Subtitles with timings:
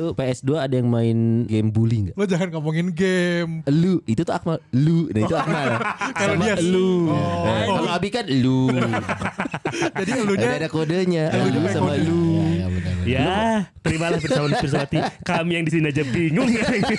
[0.00, 2.14] Lu PS2 ada yang main game bully nggak?
[2.16, 3.60] Lo jangan ngomongin game.
[3.66, 5.76] Lu itu tuh Akmal, lu, nah itu Akmal.
[6.16, 6.90] Kalau Sama dia lu.
[7.06, 7.44] Oh.
[7.44, 8.72] Nah, kalau Abi kan lu.
[10.00, 11.24] Jadi elunya ada, ada kodenya.
[11.30, 12.02] Elunya Lu pakai sama kode.
[12.02, 12.22] lu.
[13.00, 14.98] Ya, terimalah bersama bersawati.
[15.20, 16.48] Kami yang di sini aja bingung.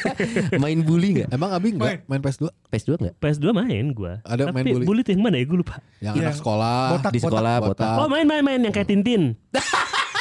[0.64, 1.30] Main bully nggak?
[1.30, 2.50] Emang Abi enggak main PS2?
[2.70, 3.14] PS2 nggak?
[3.18, 4.14] PS2 main gua.
[4.24, 4.86] Ada main Tapi bully?
[4.86, 5.78] bully tuh yang mana ya gue lupa.
[6.00, 6.82] Yang Yang anak sekolah.
[6.92, 7.96] botak, Di sekolah botak.
[7.98, 9.34] Oh main main main yang kayak Tintin.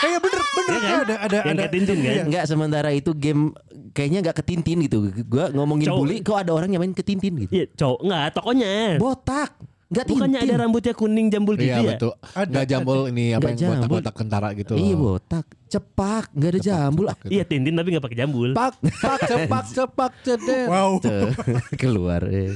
[0.01, 1.01] Eh ya bener bener Iya kan?
[1.01, 1.61] ada ada Yang ada.
[1.61, 2.11] kayak Tintin kan?
[2.11, 2.23] Iya.
[2.25, 3.43] Enggak sementara itu game
[3.91, 4.99] kayaknya nggak ketintin gitu.
[5.25, 5.99] Gua ngomongin Cowok.
[5.99, 7.53] bully kok ada orang yang main ketintin gitu.
[7.53, 8.71] Iya cowok nggak tokonya.
[8.97, 9.51] Botak.
[9.87, 10.17] Enggak tintin.
[10.17, 11.91] Bukannya ada rambutnya kuning jambul gitu Iya ya?
[11.91, 12.13] betul.
[12.23, 14.73] Ada, Enggak jambul ini apa Nggak yang botak-botak kentara gitu.
[14.75, 15.47] Iya botak.
[15.71, 17.07] Cepak, enggak ada jambul.
[17.07, 18.51] Ah, Iya Tintin tapi nggak pakai jambul.
[18.53, 20.67] Pak, pak, cepak, cepak, ceder.
[20.67, 20.99] Wow.
[21.81, 22.27] Keluar.
[22.27, 22.51] eh.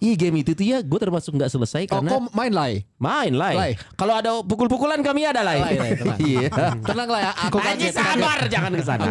[0.00, 2.72] Ih game itu tuh ya gue termasuk nggak selesai Oh, karena kok main lai?
[2.96, 3.52] main lah.
[3.52, 3.72] Lai.
[3.92, 6.16] Kalau ada pukul-pukulan kami ada tenang.
[6.26, 6.48] Iya.
[6.80, 7.92] Tenang lah ya, aku kaget.
[7.92, 9.04] sabar jangan ke sana.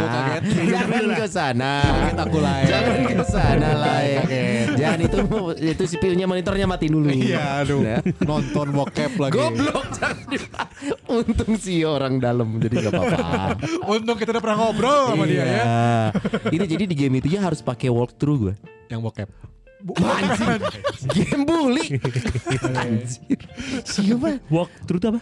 [0.65, 1.71] Jangan ke sana.
[2.17, 2.55] Aku lah.
[2.65, 3.67] Jangan ke sana.
[3.77, 4.67] Kaget.
[4.73, 5.17] Jangan itu
[5.61, 7.13] itu sipilnya monitornya mati dulu.
[7.13, 7.81] Iya, aduh.
[7.85, 8.01] Nah.
[8.25, 9.37] Nonton bokep lagi.
[9.37, 9.85] Goblok
[11.05, 13.17] Untung sih orang dalam jadi gak apa-apa.
[13.93, 15.45] Untung kita udah pernah ngobrol sama dia ya.
[15.45, 15.75] Iya.
[16.51, 18.53] Ini jadi di game itu ya harus pakai walkthrough gue.
[18.89, 19.29] Yang bokep.
[19.85, 20.61] Anjir.
[21.13, 21.85] Game bully.
[22.81, 23.39] Anjir.
[23.85, 24.41] Siapa?
[24.49, 25.21] Walk through itu apa?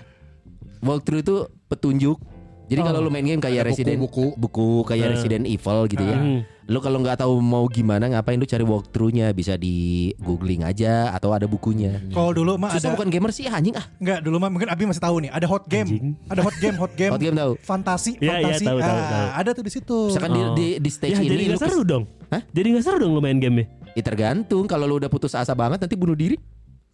[0.79, 1.35] Walkthrough itu
[1.67, 2.17] petunjuk.
[2.63, 4.39] Jadi kalau lu main game kayak Resident buku-buku.
[4.39, 6.15] buku kayak Resident Evil gitu ya.
[6.15, 6.41] Hmm.
[6.63, 9.75] Lu kalau nggak tahu mau gimana ngapain lu cari walkthroughnya bisa di
[10.17, 11.99] googling aja atau ada bukunya.
[12.09, 13.83] Kalau dulu mah Susah ada bukan gamer sih anjing ah.
[13.97, 15.85] Enggak, dulu mah mungkin Abi masih tahu nih, ada hot game.
[15.85, 16.07] Anjing.
[16.25, 17.11] Ada hot game, hot game.
[17.13, 17.51] Hot game tahu.
[17.59, 18.63] Fantasi, Iya, iya, fantasi.
[18.63, 19.27] tahu, tahu, Ah, tahu.
[19.35, 19.99] ada tuh di situ.
[20.07, 20.55] Misalkan di, Oh.
[20.55, 22.03] di di stage Ya ini jadi kes- seru dong.
[22.31, 22.41] Hah?
[22.47, 25.77] Jadi nggak seru dong lu main game Ya tergantung kalau lu udah putus asa banget
[25.77, 26.39] nanti bunuh diri.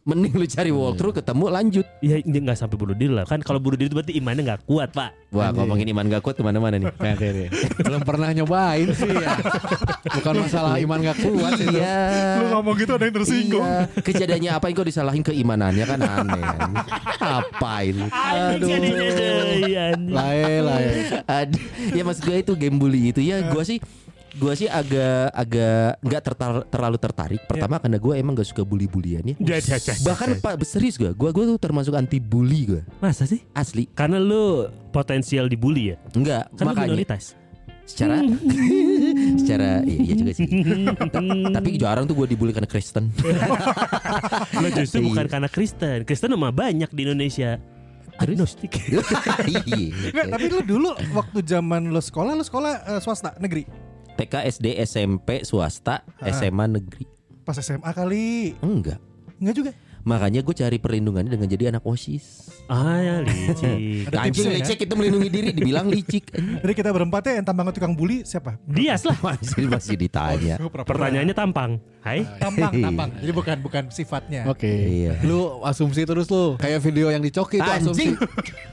[0.10, 1.86] Mending lu cari walkthrough ketemu lanjut.
[2.02, 3.30] Ya dia nggak sampai bunuh diri lah.
[3.30, 5.30] Kan kalau bunuh diri itu berarti imannya nggak kuat pak.
[5.30, 6.90] Wah ngomongin iman gak kuat ke mana-mana nih.
[7.86, 9.38] Belum pernah nyobain sih ya.
[10.18, 11.78] Bukan masalah iman gak kuat itu.
[11.78, 12.02] Iya.
[12.42, 13.62] Lu ngomong gitu ada yang tersinggung.
[13.62, 14.02] Iya.
[14.02, 16.44] Kejadiannya apa yang kau disalahin keimanannya kan aneh.
[17.22, 17.96] Apain?
[18.10, 18.74] Aduh.
[20.10, 20.90] Lae, lae.
[21.30, 21.62] Ad-
[21.94, 23.78] ya maksud gue itu game bully itu ya gue sih
[24.40, 27.42] gue sih agak agak nggak tertar- terlalu tertarik.
[27.44, 29.36] Pertama karena gue emang gak suka bully-bulian ya.
[30.02, 32.82] Bahkan pak serius gue, gue gue tuh termasuk anti bully gue.
[32.98, 33.44] Masa sih?
[33.52, 33.92] Asli.
[33.92, 35.96] Karena lu potensial dibully ya.
[36.12, 37.36] Enggak, lu makanya minoritas.
[37.84, 38.22] secara
[39.42, 40.46] secara iya, iya juga sih.
[41.50, 43.10] Tapi jarang tuh gue dibully karena Kristen.
[44.62, 45.08] Lo justru Iya.
[45.10, 45.98] bukan karena Kristen.
[46.06, 47.58] Kristen mah banyak di Indonesia.
[48.16, 48.78] Agnostik.
[49.50, 50.12] Iya.
[50.12, 53.89] Enggak, tapi lu dulu waktu zaman lu sekolah, lu sekolah eh, swasta negeri.
[54.20, 57.08] TK, SD, SMP, swasta, SMA negeri.
[57.48, 58.52] Pas SMA kali.
[58.60, 59.00] Enggak.
[59.40, 59.72] Enggak juga.
[60.04, 62.52] Makanya gue cari perlindungannya dengan jadi anak OSIS.
[62.70, 64.08] ah ya licik.
[64.14, 64.62] Ada Anjing ya?
[64.62, 66.32] licik itu melindungi diri dibilang licik.
[66.36, 68.62] Jadi kita berempat ya yang tampang tukang bully siapa?
[68.68, 69.18] Dias lah.
[69.26, 70.56] masih masih ditanya.
[70.62, 70.70] Oh.
[70.70, 71.82] Pertanyaannya tampang.
[72.00, 72.24] Hai.
[72.40, 73.10] tampang, tampang.
[73.20, 74.48] Jadi bukan bukan sifatnya.
[74.48, 74.70] Oke.
[74.70, 75.20] Iya.
[75.26, 76.56] Lu asumsi terus lu.
[76.62, 78.14] Kayak video yang dicoki itu asumsi.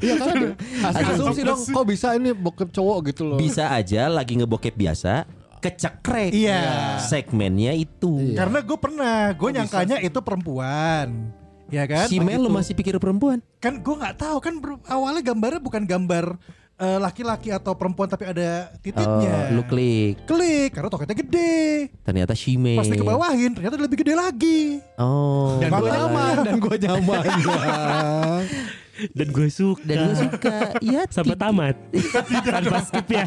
[0.00, 0.36] Iya kan
[1.12, 3.38] Asumsi dong kok bisa ini bokep cowok gitu loh.
[3.38, 5.28] Bisa aja lagi ngebokep biasa
[5.60, 6.32] kecekrek.
[6.32, 6.96] Iya.
[7.04, 8.32] Segmennya itu.
[8.32, 11.36] Karena gue pernah, gue nyangkanya itu perempuan.
[11.70, 12.10] Ya kan?
[12.10, 13.38] Si Mel lu masih pikir perempuan.
[13.62, 14.58] Kan gue nggak tahu kan
[14.90, 16.34] awalnya gambarnya bukan gambar
[16.80, 19.54] eh, laki-laki atau perempuan tapi ada Oh, titiknya.
[19.54, 20.18] lu klik.
[20.26, 21.92] Klik karena toketnya gede.
[22.02, 22.74] Ternyata Shime.
[22.74, 24.82] Pas dikebawahin ternyata lebih gede lagi.
[24.98, 25.60] Oh.
[25.62, 27.22] dan gue nyaman dan gue nyaman.
[29.16, 29.84] Dan gue suka.
[29.84, 30.56] Dan gue suka.
[30.80, 31.02] Iya.
[31.08, 31.76] Sampai tamat.
[32.54, 33.26] Tanpa skip ya.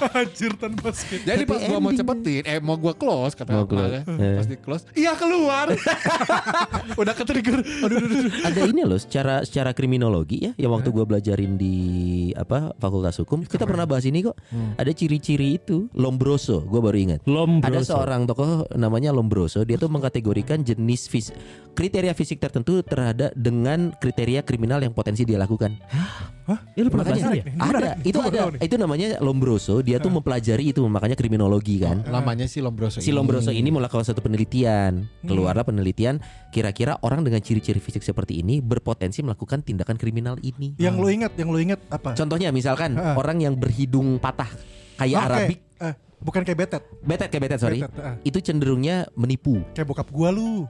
[0.00, 1.20] Anjir tanpa skip.
[1.22, 4.00] Jadi pas gue mau cepetin, eh mau gue close kata Mau close.
[4.00, 4.02] Ya.
[4.06, 4.36] Eh.
[4.38, 5.70] Pas di close, iya keluar.
[7.00, 7.60] Udah ke trigger.
[7.60, 8.32] Aduh, aduh, aduh.
[8.46, 11.76] ada ini loh secara secara kriminologi ya yang waktu gue belajarin di
[12.36, 14.36] apa fakultas hukum kita pernah bahas ini kok
[14.76, 17.66] ada ciri-ciri itu Lombroso gue baru ingat Lombroso.
[17.66, 21.32] ada seorang tokoh namanya Lombroso dia tuh mengkategorikan jenis fis
[21.74, 25.72] kriteria fisik tertentu terhadap dengan kriteria kriminal yang potensi dia lakukan
[26.74, 27.44] Ya lu pernah makanya ya?
[27.62, 32.58] Ada itu ada itu namanya Lombroso dia tuh mempelajari itu makanya kriminologi kan Namanya sih
[32.58, 32.98] Lombroso.
[32.98, 35.06] Si Lombroso ini melakukan satu penelitian.
[35.22, 36.18] Keluarlah penelitian
[36.50, 40.74] kira-kira orang dengan ciri-ciri fisik seperti ini berpotensi melakukan tindakan kriminal ini.
[40.76, 42.18] Yang lu ingat, yang lu ingat apa?
[42.18, 44.50] Contohnya misalkan orang yang berhidung patah
[44.98, 47.80] kayak Oke, Arabik, eh, bukan kayak betet, betet kayak betet sorry.
[47.80, 48.16] Betet, ah.
[48.20, 49.62] Itu cenderungnya menipu.
[49.72, 50.66] kayak bokap gua lu.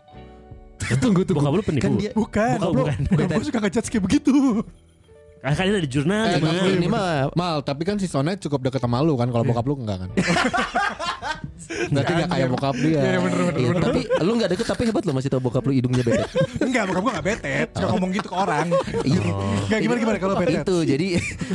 [0.98, 1.38] Tunggu tunggu.
[1.38, 1.84] Bokap lu penipu.
[1.84, 2.82] Kan dia Bukan, Oh, bro.
[2.82, 2.98] bukan.
[3.06, 4.34] Bukan, gue suka ngejudge kayak begitu.
[5.40, 8.60] Ah, kan ada di jurnal Eh, tapi ini mah Mal, tapi kan si Sone cukup
[8.60, 10.10] deket sama lu kan kalau bokap lu enggak kan.
[11.88, 13.00] Berarti enggak kayak bokap dia.
[13.00, 13.54] Iya, bener, bener.
[13.56, 16.28] Iya, tapi lu nggak deket tapi hebat lo masih tau bokap lu hidungnya betet.
[16.60, 17.68] Enggak, bokap gue gak betet.
[17.72, 18.66] Suka ngomong gitu ke orang.
[19.08, 19.20] Iya.
[19.64, 20.60] Enggak, gimana-gimana kalau betet?
[20.60, 21.08] Itu jadi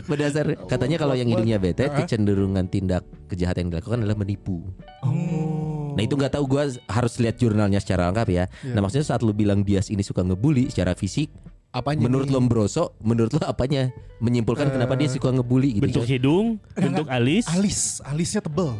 [0.10, 4.66] berdasar katanya kalau yang hidungnya betet kecenderungan tindak kejahatan yang dilakukan adalah menipu.
[5.06, 5.85] Oh.
[5.95, 8.44] Nah itu nggak tahu gue harus lihat jurnalnya secara lengkap ya.
[8.75, 11.31] Nah maksudnya saat lu bilang Dias ini suka ngebully secara fisik,
[11.71, 12.07] Apanya?
[12.07, 12.36] menurut nih?
[12.36, 15.83] Lombroso, menurut lo apanya menyimpulkan kenapa dia suka ngebully gitu?
[15.88, 16.12] Bentuk Chan?
[16.15, 17.47] hidung, bentuk alis.
[17.51, 18.75] Alis, alisnya tebel.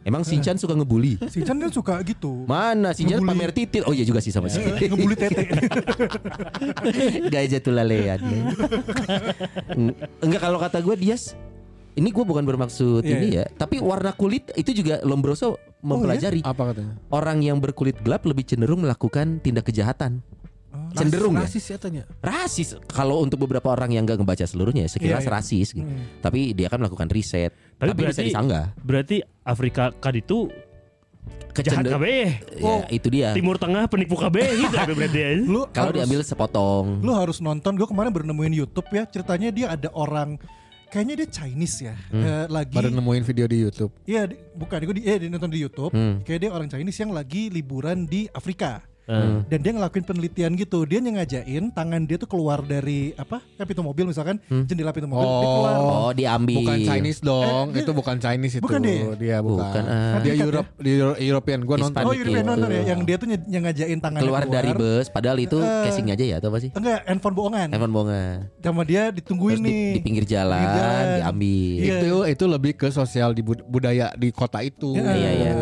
[0.00, 1.20] Emang Sinchan suka ngebully?
[1.28, 2.48] Si Chan kan suka gitu.
[2.48, 3.84] Mana Sinchan pamer titit?
[3.84, 4.64] Oh iya juga sih sama sih.
[4.64, 5.44] Ngebully tete.
[7.32, 8.16] Gaya jatuh lalean.
[10.24, 11.36] Enggak kalau kata gue Dias
[11.98, 13.44] ini gue bukan bermaksud Iya, ini iya.
[13.44, 16.40] ya, tapi warna kulit itu juga Lombroso mempelajari.
[16.40, 16.94] Apa katanya?
[17.08, 20.20] Orang yang berkulit gelap lebih cenderung melakukan tindak kejahatan.
[20.90, 21.46] Cenderung ya.
[21.46, 22.02] Rasis ya tanya.
[22.20, 25.34] Rasis kalau untuk beberapa orang yang nggak ngebaca seluruhnya sekilas Iya, iya.
[25.34, 25.86] rasis gitu.
[26.20, 27.50] Tapi dia kan melakukan riset.
[27.76, 28.64] Tapi Tapi, bisa berarti- disanggah.
[28.78, 30.46] Berarti Afrika kan itu
[31.50, 32.04] kejahat KB.
[32.58, 33.34] Ya, itu dia.
[33.34, 35.42] Timur Tengah penipu KB gitu ada berarti.
[35.42, 37.02] Lu Kalau diambil sepotong.
[37.02, 37.74] Lu harus nonton.
[37.74, 39.06] Gue kemarin baru nemuin YouTube ya.
[39.06, 40.38] Ceritanya dia ada orang
[40.90, 41.94] kayaknya dia Chinese ya.
[42.10, 42.20] Hmm.
[42.20, 43.94] Eh, lagi Baru nemuin video di YouTube.
[44.04, 45.94] Iya, di- bukan gue di, eh, dia nonton di YouTube.
[45.94, 46.20] Hmm.
[46.26, 48.82] Kayak dia orang Chinese yang lagi liburan di Afrika.
[49.04, 49.42] Hmm.
[49.44, 50.82] Dan dia ngelakuin penelitian gitu.
[50.82, 53.42] Dia nyengajain tangan dia tuh keluar dari apa?
[53.54, 55.74] Kan pintu mobil misalkan, jendela pintu mobil dia keluar.
[55.76, 56.56] Oh, diambil.
[56.60, 58.62] Bukan Chinese dong, Eh, itu bukan Chinese itu.
[58.62, 59.02] bukan dia?
[59.14, 59.66] Dia bukan.
[59.66, 60.18] Bukan, ah.
[60.20, 61.60] Dia Europe, di Euro- European.
[61.62, 62.00] Gua nonton.
[62.00, 62.50] Oh, European gitu.
[62.50, 65.82] nonton ya, yang dia tuh nye- nyengajain tangannya keluar dari bus padahal itu Eh.
[65.84, 66.70] casing aja ya atau apa sih?
[66.70, 67.66] Enggak, handphone bohongan.
[67.68, 68.34] Handphone bohongan.
[68.56, 69.90] Sama dia ditungguin Terus di, nih.
[69.90, 71.04] di pinggir jalan, Pinggir jalan.
[71.16, 71.76] diambil.
[71.76, 71.94] Iya.
[71.98, 74.94] Itu itu lebih ke sosial di bud- budaya di kota itu.
[74.94, 75.52] Iya, Iya iya.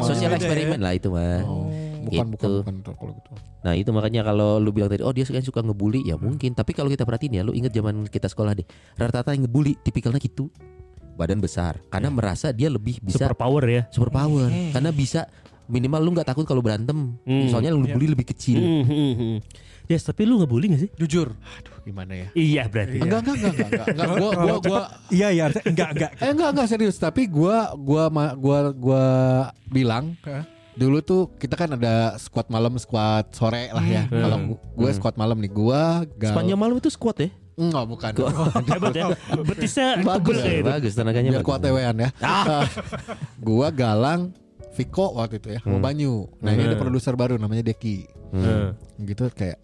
[0.00, 0.36] Sosial ya.
[0.36, 1.38] eksperimen lah itu mah.
[1.38, 2.52] Bukan, bukan, Gitu.
[2.56, 3.30] bukan, bukan kalau gitu.
[3.60, 6.70] Nah itu makanya kalau lu bilang tadi oh dia suka suka ngebully ya mungkin tapi
[6.70, 10.46] kalau kita perhatiin ya lu inget zaman kita sekolah deh rata-rata yang ngebully tipikalnya gitu
[11.12, 13.82] badan besar karena merasa dia lebih bisa Super power ya.
[13.88, 15.26] super power karena bisa
[15.66, 17.48] minimal lu nggak takut kalau berantem Hmm.
[17.48, 19.36] soalnya lu ngebully lebih kecil Hmm, hmm, hmm.
[19.86, 20.90] Yes, tapi lu ngebully gak sih?
[20.96, 21.30] Jujur.
[21.80, 22.26] Gimana ya?
[22.34, 22.98] Iya berarti.
[22.98, 24.08] Enggak, enggak, enggak, enggak, enggak, enggak.
[24.12, 26.10] Gua, gua, gua, iya iya enggak enggak.
[26.16, 26.96] eh enggak, enggak serius.
[26.98, 29.04] Tapi gua, gua, ma- gua, gua
[29.64, 30.42] bilang Hah?
[30.76, 34.04] Dulu tuh kita kan ada squad malam, squad sore lah ya.
[34.06, 34.20] Hmm.
[34.20, 34.36] Kalau
[34.76, 36.36] gue squad malam nih, gua gal.
[36.36, 38.12] Sepanjang malam itu squat ya Enggak, bukan.
[38.68, 39.06] Hebat ya.
[39.40, 41.48] Betisnya bagus ya bagus tenaganya Biar bagus.
[41.48, 42.08] kuat tewean ya.
[43.48, 44.36] gua Galang
[44.76, 46.28] Viko waktu itu ya, sama Banyu.
[46.44, 48.04] Nah ini ada produser baru namanya Deki.
[48.36, 48.76] Hmm.
[49.00, 49.56] Gitu kayak,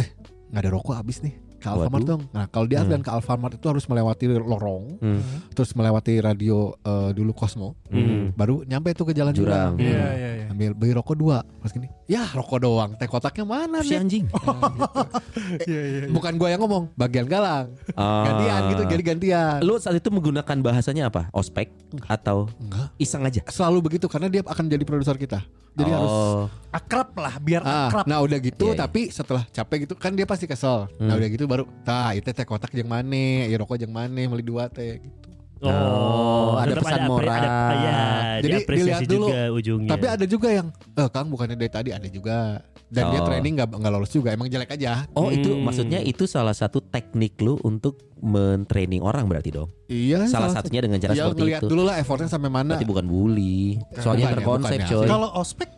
[0.00, 0.08] eh
[0.48, 1.36] nggak ada rokok habis nih.
[1.62, 1.86] Ke Waduh.
[1.86, 2.22] Alfamart dong.
[2.28, 5.22] Nah kalau di dan ke Alfamart itu harus melewati lorong, Hmm.
[5.52, 8.34] terus melewati radio eh, dulu Cosmo, Hmm.
[8.34, 9.78] baru nyampe tuh ke jalan Jurang.
[9.78, 10.46] Iya iya iya.
[10.50, 13.98] Ambil beli rokok dua, pas gini, ya rokok doang, teh kotaknya mana si nih?
[14.00, 14.24] anjing
[15.64, 16.00] Iya iya.
[16.08, 18.24] Bukan gua yang ngomong, bagian Galang, Ah.
[18.26, 19.58] gantian gitu, jadi gantian.
[19.62, 21.70] lu saat itu menggunakan bahasanya apa ospek
[22.06, 25.40] atau Enggak, iseng aja selalu begitu karena dia akan jadi produser kita.
[25.72, 28.04] Jadi harus oh Akrab lah biar Ah, akrab.
[28.04, 28.78] nah udah gitu iya.
[28.78, 30.88] tapi setelah capek gitu kan dia pasti kesel.
[30.98, 34.40] Nah udah gitu baru tah itu teh kotak jeung maneh, ya rokok jeung maneh beli
[34.42, 35.28] dua teh gitu.
[35.62, 37.38] Oh, ada tetap pesan apre- moral.
[37.38, 38.00] Ada, ya,
[38.40, 39.26] Jadi dilihat dulu.
[39.28, 39.90] juga ujungnya.
[39.90, 42.58] Tapi ada juga yang eh Kang bukannya dari tadi ada juga.
[42.92, 43.24] Dan dia Oh.
[43.24, 45.06] training nggak nggak lolos juga, emang jelek aja.
[45.12, 45.62] Oh itu Hmm.
[45.62, 49.70] maksudnya itu salah satu teknik lu untuk mentraining orang berarti dong.
[49.86, 50.26] Iya.
[50.26, 51.66] Salah satunya dengan cara ya, seperti itu.
[51.68, 52.74] dulu lah effortnya sampai mana.
[52.74, 53.80] Berarti bukan bully.
[53.96, 54.90] Soalnya Bukan ya, terkonsep bukan ya.
[54.92, 55.06] coy.
[55.08, 55.68] Kalau ospek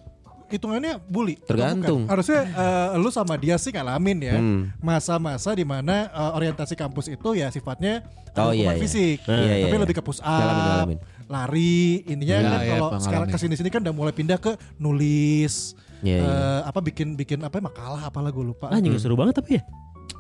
[0.55, 1.35] hitungannya bully.
[1.41, 2.05] Tergantung.
[2.05, 2.11] bukan?
[2.11, 4.37] Harusnya eh, lu sama dia sih ngalamin ya.
[4.37, 4.71] Hmm.
[4.79, 8.83] Masa-masa di mana eh, orientasi kampus itu ya sifatnya Oh, ada iya, iya.
[8.83, 9.23] fisik.
[9.25, 9.83] Iya, iya, Tapi iya.
[9.83, 10.99] lebih ke push up, Ngalamin, ngalamin.
[11.25, 12.03] lari.
[12.05, 15.79] Intinya Iya, kan iya, kalau sekarang ke sini sini kan udah mulai pindah ke nulis.
[16.03, 16.27] Iya, iya.
[16.27, 18.67] eh, apa bikin bikin apa ya, makalah apalah gue lupa.
[18.69, 19.63] Ah, juga seru banget tapi ya.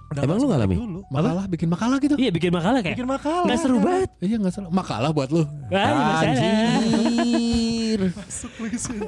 [0.04, 0.76] Udah Emang lu ngalamin?
[0.78, 1.00] dulu.
[1.10, 2.14] Makalah bikin makalah gitu.
[2.14, 2.94] Iya bikin makalah kayak.
[2.94, 3.44] Bikin makalah.
[3.50, 4.08] Nggak seru banget.
[4.22, 4.70] Iya nggak salah.
[4.70, 5.42] Makalah buat lu.
[5.42, 7.73] Ah, iya, masalah.
[7.94, 8.10] Anjir.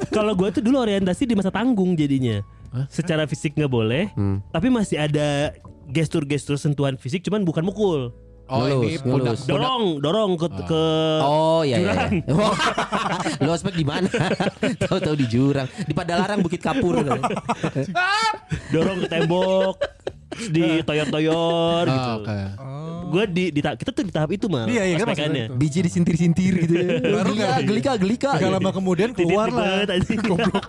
[0.08, 2.40] Kalau gue tuh dulu orientasi di masa tanggung jadinya.
[2.86, 4.44] Secara fisik nggak boleh, Hmm.
[4.50, 5.54] tapi masih ada
[5.88, 8.12] gestur-gestur sentuhan fisik, cuman bukan mukul.
[8.46, 9.34] Oh Ngelus, ini pundak.
[9.42, 10.84] Dorong, dorong ke ke
[11.18, 11.90] Oh iya iya.
[11.90, 12.12] Jurang.
[12.14, 12.34] iya.
[12.38, 12.54] Wah,
[13.42, 14.06] Lu ospek di mana?
[14.86, 17.02] Tahu-tahu di jurang, di Padalarang Bukit Kapur.
[18.72, 19.74] dorong ke tembok,
[20.50, 22.12] di toyor-toyor Ah, gitu.
[22.20, 22.38] oke.
[23.06, 24.66] Gue di, di ta- kita tuh di tahap itu mah.
[24.66, 25.46] Iya, iya, kan maksudnya.
[25.54, 26.98] Biji disintir-sintir gitu ya.
[27.14, 27.58] Baru nggak?
[27.62, 28.30] gelika, gelika.
[28.34, 29.86] Gak lama kemudian keluar lah.
[30.26, 30.64] Goblok.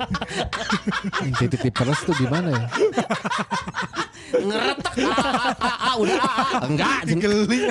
[1.25, 2.65] Sensitif peres tuh gimana ya?
[4.37, 4.93] Ngeretak.
[5.01, 6.61] Ah, ah, ah, udah ah, ah.
[6.67, 6.97] enggak.
[7.17, 7.61] Geli.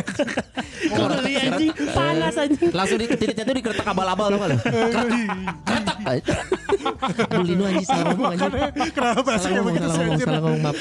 [2.26, 2.70] Anjing, panas anjing.
[2.72, 4.50] Langsung di titiknya tuh dikeretak abal-abal lo kan.
[5.62, 5.96] Keretak.
[7.28, 8.52] Bully lu anjing salah ngomong anjing.
[8.90, 10.78] Kenapa bahasanya begitu salah ngomong, salah ngomong, maaf,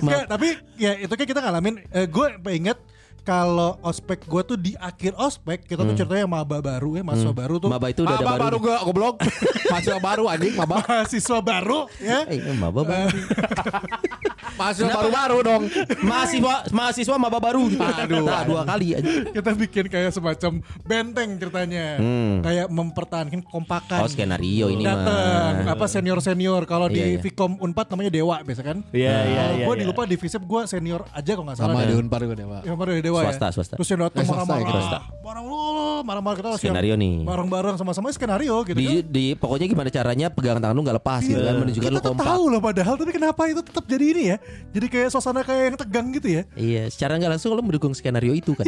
[0.00, 0.24] maaf.
[0.26, 1.74] Tapi ya itu kan kita ngalamin.
[1.88, 2.78] Eh, gue inget
[3.24, 7.56] kalau ospek gue tuh di akhir ospek kita tuh ceritanya maba baru ya mahasiswa baru
[7.56, 7.80] tuh Hmm.
[7.80, 8.56] Maba itu udah ada Maba baru baru.
[8.60, 9.14] gua goblok.
[9.64, 10.76] Mahasiswa baru anjing maba.
[10.84, 13.16] mahasiswa baru ya Eh, maba baru.
[14.54, 15.62] Mahasiswa baru-baru dong.
[16.00, 17.82] Mahasiswa mahasiswa maba baru gitu.
[17.82, 19.30] Aduh, Nah, dua kali anjing.
[19.32, 22.38] kita bikin kayak semacam benteng ceritanya Hmm.
[22.40, 25.72] kayak mempertahankan kompakan Oh, skenario ini datang mah.
[25.72, 27.20] apa senior senior kalau Iya, di iya.
[27.20, 29.64] Vkom Unpad namanya Dewa biasa kan Iya, iya, Kalau iya.
[29.64, 29.80] gue iya.
[29.80, 31.88] di lupa di Visip gue senior aja kalau nggak salah Sama deh.
[31.88, 33.74] di Unpar gua yang kemarin di Dewa Swasta, ya swasta.
[33.74, 34.98] terus yang datang Eh, swasta ya, marah-marah swasta.
[35.20, 37.14] marah-marah marah-marah kita Skenario nih.
[37.22, 41.20] bareng-bareng sama-sama skenario gitu Di, kan di pokoknya gimana caranya pegangan tangan lu nggak lepas
[41.22, 42.26] gitu kan menunjukkan kita lu kompak.
[42.26, 44.36] tahu loh padahal tapi kenapa itu tetap jadi ini ya
[44.74, 48.34] jadi kayak suasana kayak yang tegang gitu ya Iya, secara nggak langsung lo mendukung skenario
[48.34, 48.66] itu kan.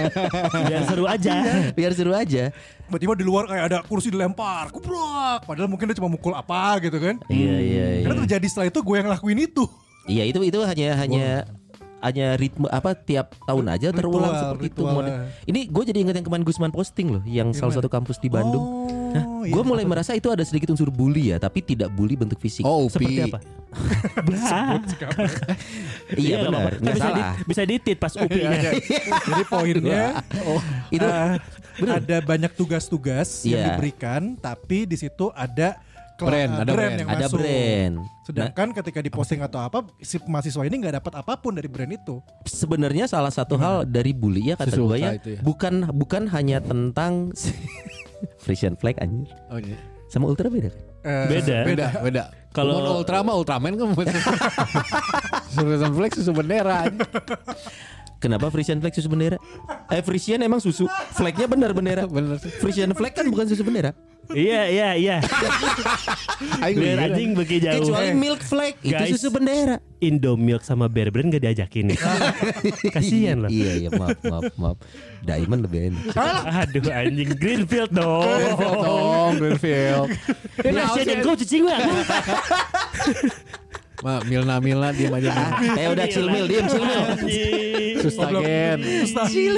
[0.70, 1.34] Biar seru aja.
[1.74, 2.50] Biar seru aja.
[2.86, 7.00] tiba-tiba di luar kayak ada kursi dilempar kubrak padahal mungkin dia cuma mukul apa gitu
[7.00, 8.02] kan Iya, iya, iya.
[8.04, 9.64] karena terjadi setelah itu gue yang lakuin itu
[10.04, 11.26] Iya, itu itu hanya hanya
[12.02, 14.74] hanya ritme apa tiap tahun aja terulang Ritual, seperti itu.
[14.76, 14.92] ritual.
[14.92, 18.26] Mode- Ini gue jadi ingat yang kemarin Gusman posting loh, yang salah satu kampus di
[18.26, 18.90] Bandung.
[19.12, 19.50] oh iya.
[19.50, 22.62] Gue mulai merasa itu ada sedikit unsur bully ya, tapi tidak bully bentuk fisik.
[22.62, 23.28] Oh, Seperti Upi.
[23.28, 23.38] apa?
[26.12, 27.16] Iya nggak benar, nggak bisa salah.
[27.32, 28.50] Di, bisa ditit pas upinya.
[29.22, 30.04] jadi poinnya
[30.88, 31.38] Itu eh,
[31.88, 33.66] ada banyak tugas-tugas yang Iya.
[33.70, 35.80] diberikan tapi di situ ada
[36.26, 36.94] Brand, ada brand.
[36.94, 37.38] yang ada masuk.
[37.38, 37.94] brand.
[37.98, 41.90] Nah, Sedangkan ketika diposting atau apa si mahasiswa ini nggak dapat apa pun dari brand
[41.90, 42.22] itu.
[42.44, 45.40] sebenarnya salah satu hal dari bully ya kata gue ya, ya.
[45.42, 47.34] bukan bukan hanya tentang
[48.42, 49.34] Frisian flag anjir.
[49.50, 49.74] Oh iya.
[50.06, 50.84] Sama ultra beda kan?
[51.02, 51.58] Eh, Beda.
[51.66, 52.24] Beda, beda.
[52.52, 53.96] Kalau- Ultra mah Ultraman kan
[55.50, 56.84] Suruh flex susu bendera.
[58.22, 59.34] Kenapa Frisian flag susu bendera?
[59.90, 62.06] Eh Frisian emang susu, flagnya benar bendera.
[62.06, 62.54] Bener sih.
[62.54, 63.90] Frisian flag kan bukan susu bendera.
[64.30, 65.16] Iya, iya, iya.
[66.62, 67.82] Biar anjing bagi jauh.
[67.82, 69.10] Kecuali Eh, milk flag itu Guys.
[69.12, 69.82] susu bendera.
[69.98, 71.98] Indomilk sama Bear Brand gak diajakin nih.
[72.94, 73.50] Kasian loh.
[73.50, 74.78] Iya iya maaf maaf maaf.
[75.26, 76.14] Diamond lebih enak.
[76.62, 78.22] Aduh anjing Greenfield dong.
[78.22, 80.08] Greenfield dong, Greenfield.
[80.62, 81.80] Ini Asia dan kau cicing gak?
[84.02, 85.54] Ma, Milna Milna diam aja.
[85.78, 87.02] Eh udah chill mil, diem chill mil.
[88.02, 88.78] Sustagen.
[89.06, 89.52] Sustagen.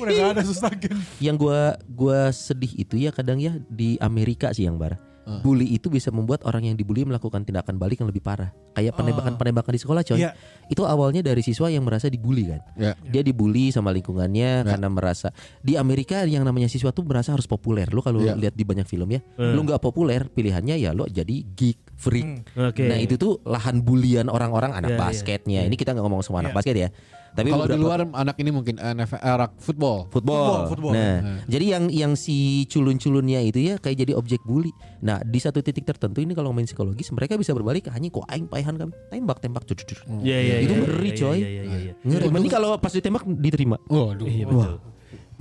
[0.00, 0.96] Udah gak ada sustagen.
[1.20, 1.60] Yang gua
[1.92, 5.11] gua sedih itu ya kadang ya di Amerika sih yang bara.
[5.22, 8.50] Bully itu bisa membuat orang yang dibully melakukan tindakan balik yang lebih parah.
[8.74, 10.18] Kayak penembakan-penembakan di sekolah coy.
[10.18, 10.34] Iya.
[10.66, 12.60] Itu awalnya dari siswa yang merasa dibully kan.
[12.74, 12.92] Ya.
[12.98, 15.30] Dia dibully sama lingkungannya karena merasa
[15.62, 17.86] di Amerika yang namanya siswa tuh merasa harus populer.
[17.94, 18.34] Lu kalau Iya.
[18.34, 22.58] lihat di banyak film ya, lu nggak populer, pilihannya ya lo jadi geek, freak.
[22.58, 22.90] Oke.
[22.90, 25.02] Nah itu tuh lahan bulian orang-orang anak Iya, iya.
[25.06, 25.60] basketnya.
[25.62, 26.58] Ini kita nggak ngomong semua anak Iya.
[26.58, 26.88] basket ya.
[27.32, 30.04] Tapi Kalau di luar anak ini mungkin NFL, eh, rak- football.
[30.12, 30.36] football.
[30.36, 30.92] Football, football.
[30.92, 31.16] Nah,
[31.48, 34.68] jadi yang yang si culun-culunnya itu ya kayak jadi objek bully.
[35.00, 38.44] Nah, di satu titik tertentu ini kalau main psikologis mereka bisa berbalik hanya kok aing
[38.46, 40.04] paehan kami tembak tembak cucu cucu.
[40.20, 41.38] Iya, iya, Itu iya, ngeri, iya, coy.
[41.40, 41.92] Iya, iya, iya, iya.
[42.04, 42.26] Ngeri.
[42.28, 43.76] Mending kalau pas ditembak diterima.
[43.88, 44.28] Waduh.
[44.28, 44.91] Iya betul.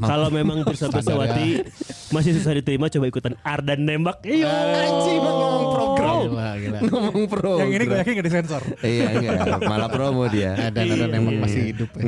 [0.01, 1.62] Kalau memang Pirsa Pirsawati
[2.12, 4.25] masih susah diterima coba ikutan Ardan nembak.
[4.25, 4.50] Iya.
[4.50, 6.17] Anjing mau ngomong program.
[6.25, 6.79] Gila, gila.
[6.91, 7.53] Ngomong pro.
[7.62, 8.63] Yang ini gue yakin gak disensor.
[8.81, 10.51] Iya enggak, malah promo dia.
[10.72, 12.03] Ada ada nembak masih hidup ya.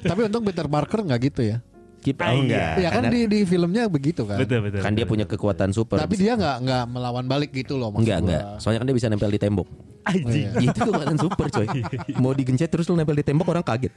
[0.00, 1.58] Tapi untung Peter Parker nggak gitu ya.
[2.00, 2.72] Keep Ah, enggak.
[2.78, 4.40] Ya kan di di filmnya begitu kan.
[4.40, 4.80] Betul betul.
[4.80, 5.96] Kan dia punya kekuatan super.
[5.96, 8.26] Tapi dia nggak nggak melawan balik gitu loh maksud enggak gua.
[8.26, 8.42] enggak.
[8.56, 9.68] Soalnya kan dia bisa nempel di tembok.
[10.00, 10.48] anjing.
[10.48, 11.68] Ya, itu kekuatan super coy.
[12.16, 13.92] Mau digencet terus lu nempel di tembok orang kaget.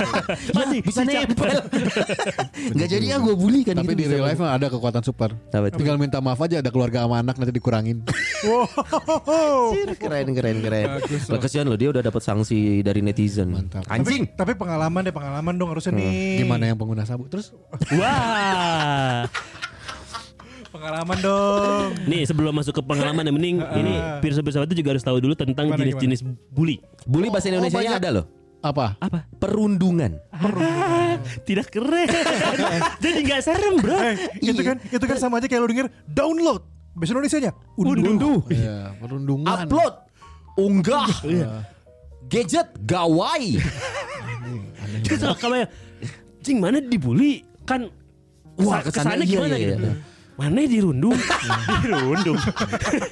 [0.58, 1.44] Anjing, bisa nempel.
[2.72, 5.36] Enggak jadi ah gue bully kan Tapi gitu di real life mah ada kekuatan super.
[5.50, 5.68] Apa?
[5.68, 8.00] Tinggal minta maaf aja ada keluarga sama anak nanti dikurangin.
[8.42, 9.70] Wow.
[9.94, 10.86] keren keren keren.
[10.98, 13.50] Bagus Lah kesian loh dia udah dapat sanksi dari netizen.
[13.50, 13.86] Mantap.
[13.86, 14.26] Anjing.
[14.28, 16.42] Tapi, tapi pengalaman deh pengalaman dong harusnya nih.
[16.42, 17.30] Gimana yang pengguna sabuk?
[17.30, 17.41] Terus
[17.98, 19.26] Wah.
[20.72, 21.88] Pengalaman dong.
[22.08, 23.92] Nih sebelum masuk ke pengalaman yang mending ini
[24.24, 26.80] Pirsa Pirsawati juga harus tahu dulu tentang jenis-jenis bully.
[27.04, 28.00] Bully bahasa Indonesia banyak.
[28.00, 28.26] ada loh.
[28.62, 28.94] apa?
[28.96, 29.26] Apa?
[29.36, 30.16] Perundungan.
[30.30, 32.06] Ah, tidak keren.
[33.04, 33.98] Jadi nggak serem, Bro.
[34.00, 36.62] Eh, itu kan itu kan sama aja kayak lu denger download.
[36.94, 38.40] Bahasa Indonesia-nya unduh.
[38.48, 39.66] Iya, perundungan.
[39.66, 39.94] Upload.
[40.56, 41.08] Unggah.
[42.30, 43.58] Gadget gawai.
[45.04, 45.56] Terus kalau
[46.42, 47.86] Jing mana dibully kan
[48.58, 49.86] Wah, kesa- kesannya kesannya iya, gimana iya, gitu.
[49.86, 49.94] iya.
[50.32, 51.12] Mana dirundung?
[51.84, 52.40] dirundung.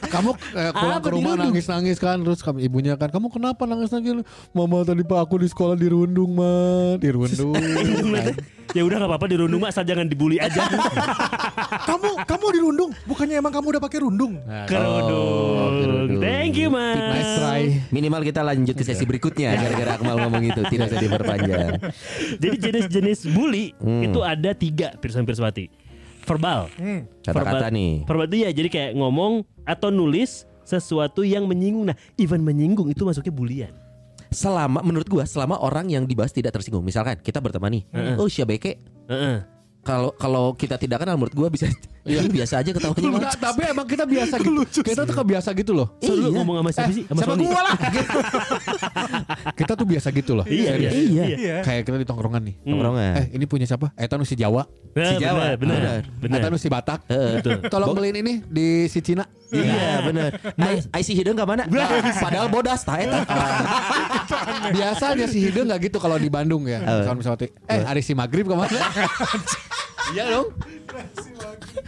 [0.08, 1.52] Kamu eh, pulang Apa ke rumah dirundung?
[1.52, 4.24] nangis-nangis kan terus kamu ibunya kan kamu kenapa nangis-nangis?
[4.50, 7.54] Mama tadi pak aku di sekolah dirundung mah, dirundung.
[8.70, 10.62] Ya udah nggak apa-apa dirundung mah asal jangan dibully aja.
[11.90, 14.38] kamu kamu dirundung, bukannya emang kamu udah pakai rundung?
[14.64, 15.70] Kerudung.
[15.76, 16.22] kerudung.
[16.22, 16.96] Thank you mas.
[16.96, 17.62] Nice try.
[17.90, 21.72] Minimal kita lanjut ke sesi berikutnya gara-gara Akmal ngomong itu tidak usah diperpanjang.
[22.42, 24.04] Jadi jenis-jenis bully Hmm.
[24.04, 25.66] itu ada tiga Pirsan Pirswati.
[26.30, 26.60] Verbal.
[27.26, 27.94] Kata-kata Verbal- nih.
[28.06, 31.90] Verbal itu ya jadi kayak ngomong atau nulis sesuatu yang menyinggung.
[31.90, 33.72] Nah, even menyinggung itu masuknya bulian.
[34.30, 36.87] Selama menurut gua selama orang yang dibahas tidak tersinggung.
[36.87, 37.82] Misalkan kita berteman nih.
[38.14, 38.78] Oh Syabeke
[39.10, 39.42] Heeh.
[39.82, 41.66] kalau kalau kita tidak kenal menurut gua bisa
[42.00, 42.25] Iya.
[42.25, 44.80] ini biasa aja ketawanya Enggak, tapi emang kita biasa gitu.
[44.80, 45.92] Kita tuh kebiasa gitu loh.
[46.00, 46.40] So, lu Iya.
[46.40, 47.04] ngomong sama siapa sih?
[47.04, 47.76] Sama Sama gua lah.
[49.61, 50.45] kita tuh biasa gitu loh.
[50.49, 50.92] Iya, iya, Serius.
[51.12, 51.25] iya.
[51.37, 51.57] Iya.
[51.61, 52.54] Kayak kita di tongkrongan nih.
[52.64, 53.12] Tongkrongan.
[53.21, 53.92] Eh ini punya siapa?
[54.00, 54.64] Eh nu si Jawa.
[54.97, 55.54] Nah, Si Jawa.
[55.61, 56.38] benar, benar.
[56.40, 57.04] Eta nu si Batak.
[57.69, 59.28] Tolong beliin ini di si Cina.
[59.50, 60.30] Iya benar.
[60.95, 61.69] Ai si hidung ke mana?
[62.16, 63.21] Padahal bodas tah eta.
[64.71, 66.80] Biasanya si Hidung nggak gitu kalau di Bandung ya.
[66.80, 68.71] Kalau misalnya eh hari si Maghrib ke mana?
[70.10, 70.48] Iya dong.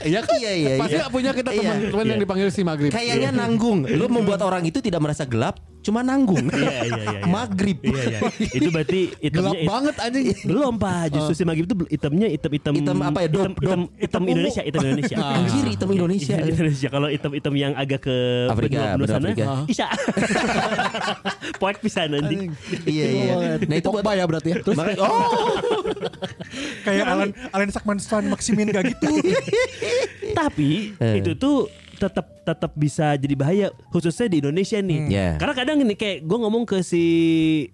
[0.02, 0.34] Iya kan?
[0.38, 1.06] Iya, iya, Pasti iya.
[1.10, 1.58] punya kita Iya.
[1.74, 2.24] teman-teman yang Iya.
[2.24, 2.90] dipanggil si Maghrib.
[2.90, 3.86] Kayaknya nanggung.
[3.86, 6.46] Lu membuat orang itu tidak merasa gelap, cuma nanggung.
[6.46, 7.20] Iya, iya, iya, iya.
[7.26, 7.78] Maghrib.
[7.78, 8.20] Iya, iya.
[8.48, 10.26] Itu berarti gelap hitamnya it- banget anjing.
[10.42, 13.28] Belum pak, justru si Maghrib itu hitamnya hitam-hitam Hitam apa ya?
[13.28, 15.16] Dop, Hitam, hitam, hitam Indonesia, hitam Indonesia.
[15.36, 16.34] Anjir, hitam Indonesia.
[16.34, 16.88] Iya, Indonesia.
[16.88, 19.46] Kalau hitam-hitam yang agak ke Afrika, benua, benua sana, Afrika.
[19.72, 19.88] Isya.
[21.58, 22.36] Poek bisa nanti.
[22.84, 23.34] Iya iya.
[23.60, 24.56] Nah itu Pogba ya berarti ya.
[24.60, 25.26] Terus oh
[26.86, 29.06] Kayak Alan Alan Sakman Stan Maximin gak gitu.
[30.32, 31.18] Tapi Eh.
[31.18, 31.66] itu tuh
[32.02, 35.00] tetap tetap bisa jadi bahaya khususnya di Indonesia nih.
[35.06, 35.28] Ya.
[35.38, 37.04] Karena kadang ini kayak gue ngomong ke si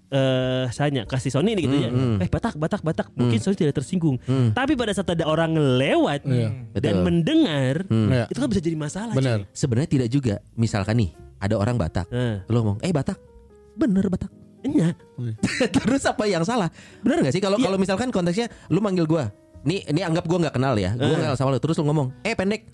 [0.08, 1.90] eh Sanya, kasih Sony nih gitu ya.
[2.20, 3.08] Eh Batak, Batak, Batak.
[3.16, 4.20] Mungkin Sony tidak tersinggung.
[4.52, 7.00] Tapi pada saat ada orang lewat dan Betul.
[7.00, 8.24] mendengar, Iya.
[8.28, 9.14] itu kan bisa jadi masalah.
[9.16, 9.48] Benar.
[9.50, 10.34] sebenarnya tidak juga.
[10.52, 12.44] Misalkan nih ada orang Batak, Eh.
[12.46, 13.16] lu ngomong, eh Batak,
[13.74, 14.28] bener Batak.
[14.58, 14.90] Enya.
[15.74, 16.66] Terus apa yang salah?
[17.00, 19.30] Bener gak sih kalau kalau misalkan konteksnya lu manggil gua,
[19.62, 22.34] nih ini anggap gua nggak kenal ya, gua kenal sama lu, terus lu ngomong, eh
[22.34, 22.66] pendek,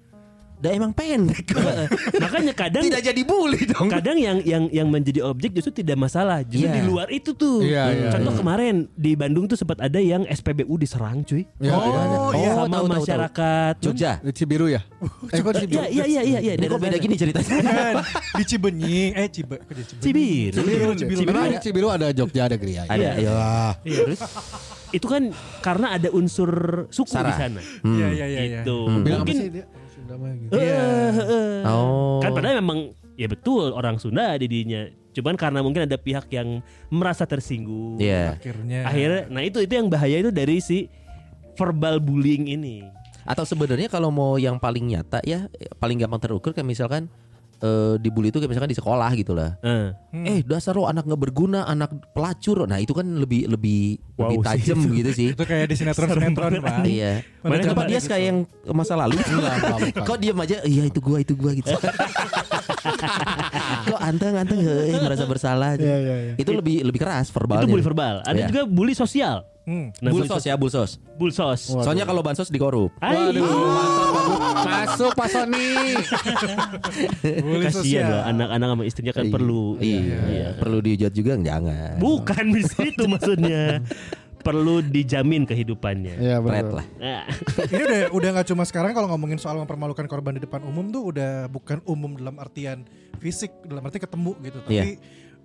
[0.56, 1.44] dah emang pendek.
[2.24, 3.88] Makanya kadang tidak jadi bully dong.
[3.88, 6.74] kadang yang yang yang menjadi objek justru tidak masalah justru Iya.
[6.74, 8.40] di luar itu tuh Iya, iya, contoh iya.
[8.40, 12.08] kemarin di Bandung tuh sempat ada yang SPBU diserang cuy Ya, Oh, ada.
[12.34, 12.50] iya.
[12.50, 12.94] sama tahu, tahu, tahu.
[12.96, 14.12] masyarakat Jogja.
[14.18, 14.80] Di Cibiru ya?
[15.34, 15.80] Eh kok Cibiru?
[15.80, 17.54] iya iya iya iya iya Ini kok beda gini ceritanya?
[18.38, 19.56] Di Cibenyi, eh Cibe?
[19.98, 21.20] Cibiru Cibiru, Cibiru.
[21.24, 22.82] Karena ada Cibiru ada Jogja ada Geria.
[22.86, 23.10] Ada.
[23.16, 23.36] Ya.
[23.80, 24.20] Iya, terus
[24.90, 25.22] itu kan
[25.60, 26.50] karena ada unsur
[26.88, 28.40] suku di sana Iya, iya, iya.
[28.40, 28.60] iya.
[28.62, 29.12] gitu mungkin?
[29.12, 29.26] Oh,
[30.04, 30.52] Sunda mah gitu.
[30.52, 31.58] eh, eh, eh.
[31.64, 32.20] Oh.
[32.20, 34.84] kan padahal memang ya betul orang Sunda di dinya
[35.16, 36.60] cuman karena mungkin ada pihak yang
[36.92, 38.36] merasa tersinggung Iya.
[38.36, 38.80] Akhirnya.
[38.84, 40.92] akhirnya nah itu itu yang bahaya itu dari si
[41.56, 42.84] verbal bullying ini
[43.24, 45.48] Atau sebenarnya kalau mau yang paling nyata ya
[45.80, 47.08] paling gampang terukur kayak misalkan
[47.64, 49.56] eh, dibully itu kayak misalkan di sekolah gitu lah.
[49.64, 49.88] Eh.
[50.12, 52.68] Eh dasar lo anak nggak berguna, anak pelacur.
[52.68, 55.28] Nah itu kan lebih lebih Wow lebih sih tajam gitu sih.
[55.32, 56.84] Itu kayak di sinetron-sinetron, Pak.
[56.84, 57.24] Iya.
[57.42, 58.38] Mana dia kayak yang
[58.70, 59.16] masa lalu?
[60.08, 60.56] Kok diem aja?
[60.62, 61.72] Iya itu gua, itu gua gitu.
[63.84, 65.74] Kok anteng anteng heuh, merasa bersalah.
[65.80, 66.34] Iya, iya, iya.
[66.36, 67.64] Itu lebih lebih keras verbalnya.
[67.64, 68.14] Itu bully verbal.
[68.22, 68.46] Ada Iya.
[68.52, 69.44] juga bully sosial.
[69.64, 69.96] Hmm.
[69.98, 71.00] Nah, Bulsos ya, bulsos.
[71.14, 71.72] Bulsos.
[71.72, 72.92] Soalnya kalau bansos dikorup.
[72.94, 73.48] Waduh,
[74.12, 74.64] bagus.
[74.64, 75.96] Masuk Pak Sony.
[77.64, 78.04] Kasihan sosial.
[78.06, 79.32] loh anak-anak sama istrinya kan Iya.
[79.32, 79.64] perlu.
[79.78, 80.48] Iya.
[80.56, 81.96] Perlu diujat juga jangan.
[81.96, 83.80] Bukan di situ maksudnya.
[84.44, 86.20] perlu dijamin kehidupannya.
[86.20, 86.68] Iya benar.
[86.70, 86.86] lah.
[87.00, 87.24] Nah,
[87.64, 91.00] Ini udah udah nggak cuma sekarang kalau ngomongin soal mempermalukan korban di depan umum tuh
[91.08, 92.84] udah bukan umum dalam artian
[93.16, 94.60] fisik, dalam arti ketemu gitu.
[94.60, 94.84] Tapi Iya.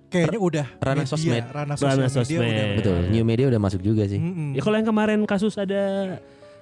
[0.09, 1.43] Kayaknya udah ranah media, sosmed.
[1.47, 2.41] ranah sosial Ranah media sosmed.
[2.43, 2.97] udah Betul.
[3.09, 4.17] New media udah masuk juga sih.
[4.17, 4.49] Mm-mm.
[4.53, 6.17] ya kalau yang kemarin kasus ada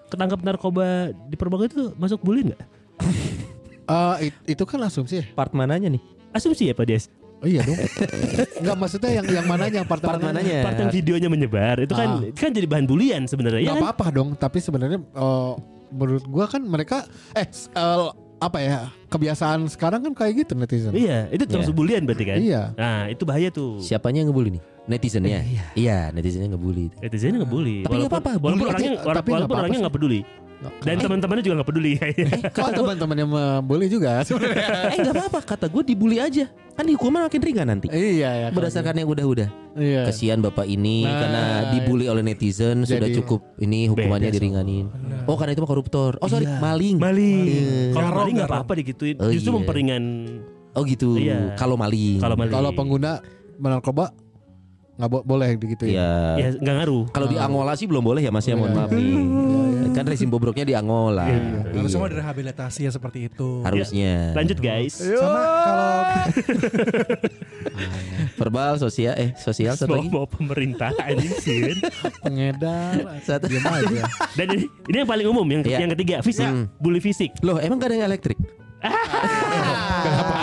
[0.07, 0.87] ketangkap narkoba
[1.25, 2.61] di Perbagai itu masuk bully nggak?
[3.87, 5.25] Eh, it- itu kan asumsi ya?
[5.31, 6.03] Part mananya nih?
[6.29, 7.07] Asumsi ya Pak Des?
[7.39, 7.79] Oh iya dong.
[8.59, 10.59] Enggak maksudnya yang yang mananya part, Part mananya?
[10.59, 13.83] Part yang videonya menyebar itu kan kan jadi bahan bulian sebenarnya ya Gak kan?
[13.87, 15.51] apa-apa dong, tapi sebenarnya eh,
[15.87, 18.07] menurut gua kan mereka eh eh,
[18.37, 18.77] apa ya
[19.09, 20.93] kebiasaan sekarang kan kayak gitu netizen.
[20.93, 22.37] Iya, itu termasuk bulian berarti kan?
[22.37, 22.61] Iya.
[22.77, 23.81] Nah, itu bahaya tuh.
[23.81, 24.63] Siapanya yang ngebully nih?
[24.87, 25.41] Netizennya?
[25.73, 26.93] Iya, netizennya ngebully.
[27.01, 27.83] Netizennya ngebully.
[27.83, 30.21] Tapi nggak Walaupun- apa-apa, Walaupun orangnya, tapi nggak walaupun apa-apa orangnya nggak peduli.
[30.81, 31.91] Dan teman-temannya juga nggak peduli.
[32.49, 34.69] Kalau teman-teman yang membuli juga sebenarnya.
[34.89, 36.45] eh nggak apa-apa, kata gue dibully aja.
[36.77, 37.89] Kan hukuman makin ringan nanti.
[37.89, 38.47] iya ya.
[38.49, 39.49] Berdasarkan yang udah-udah.
[39.73, 40.05] Iya.
[40.05, 41.41] Kasihan bapak ini Nah, karena
[41.73, 44.85] dibully oleh netizen sudah Jadi- cukup ini hukumannya Beda, diringanin.
[45.25, 46.11] Oh karena itu mah koruptor.
[46.17, 46.61] Oh sorry Iya.
[46.61, 46.97] maling.
[46.97, 47.43] maling.
[47.43, 47.73] Iya.
[47.91, 49.15] Kalau maling nggak apa-apa digituin.
[49.17, 49.57] Oh, Justru iya.
[49.57, 50.03] memperingan
[50.71, 51.17] Oh gitu.
[51.17, 51.57] Iya.
[51.57, 52.21] Kalau maling.
[52.21, 52.53] kalau maling.
[52.53, 53.11] Kalau pengguna
[53.57, 54.13] narkoba
[54.97, 56.33] nggak bo- boleh begitu ya.
[56.33, 56.35] Iya.
[56.35, 57.03] Ya nggak ngaruh.
[57.09, 59.13] Kalau di Angola sih belum boleh ya Mas ya, mohon Iya, maaf nih.
[59.93, 61.25] Kan rezim bobroknya di Angola.
[61.25, 61.91] Harus Iya.
[61.91, 63.61] semua direhabilitasi ya seperti itu.
[63.61, 64.31] Harusnya.
[64.33, 64.93] Lanjut guys.
[64.97, 65.91] Sama kalau
[68.37, 70.07] Verbal, sosial, eh sosial satu lagi.
[70.07, 71.59] mau pemerintah anjing sih.
[72.19, 73.19] Pengedar.
[73.21, 73.45] Satu.
[73.49, 74.03] Aja.
[74.33, 75.77] Dan ini, ini yang paling umum yang Iya.
[75.79, 76.65] yang ketiga fisik, Hmm.
[76.77, 77.31] bully fisik.
[77.41, 78.37] Loh, emang gak ada yang elektrik?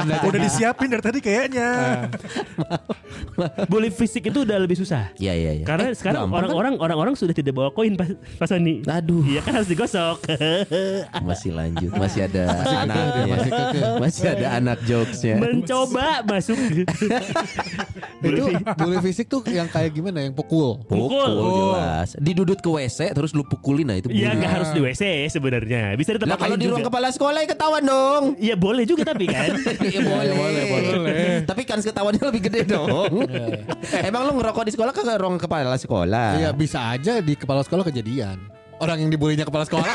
[0.04, 1.68] Udah disiapin dari tadi kayaknya.
[3.70, 5.10] bully fisik itu udah lebih susah.
[5.16, 5.64] Iya, iya, iya.
[5.64, 6.34] Karena Eh, sekarang kan?
[6.34, 8.80] orang-orang orang-orang sudah tidak bawa koin pas pas Sony.
[8.82, 9.20] Aduh.
[9.24, 10.24] Iya kan harus digosok.
[11.28, 12.42] Masih lanjut, masih ada
[12.84, 13.22] anaknya.
[13.26, 13.82] masih kekeh.
[13.98, 15.34] Masih ada anak jokesnya.
[15.36, 16.56] Mencoba masuk.
[18.22, 20.22] itu bully fisik tuh yang kayak gimana?
[20.22, 20.80] Yang pukul.
[20.84, 21.74] Pukul, Pukul.
[21.74, 22.08] jelas.
[22.16, 24.08] Didudut ke WC terus lu pukulin nah itu.
[24.08, 25.92] Iya nggak harus di WC sebenarnya.
[25.94, 28.22] Bisa di tempat Lah kalau di ruang kepala sekolah ya ketahuan dong.
[28.36, 29.50] Iya boleh juga tapi kan.
[29.94, 30.64] Iya boleh.
[31.46, 33.28] Tapi kan ketahuannya lebih gede dong.
[34.08, 36.40] Emang lu ngerokok di sekolah kagak ruang kepala sekolah?
[36.40, 38.38] Iya bisa aja di kepala sekolah kejadian.
[38.82, 39.86] Orang yang dibulinya kepala sekolah.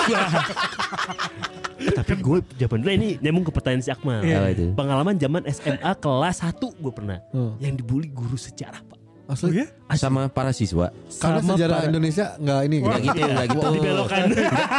[1.79, 4.23] tapi gue zaman dulu ini nyambung ke pertanyaan si Akmal.
[4.23, 4.71] Itu?
[4.75, 7.19] Pengalaman zaman SMA kelas 1 gue pernah.
[7.35, 7.55] Hmm.
[7.59, 8.98] Yang dibully guru sejarah pak.
[9.29, 9.61] Asli.
[9.93, 10.89] Sama para siswa.
[11.21, 12.77] Karena Sama sejarah para- Indonesia nggak ini.
[12.81, 13.67] Enggak gitu, enggak gitu.
[13.77, 14.23] Dibelokkan.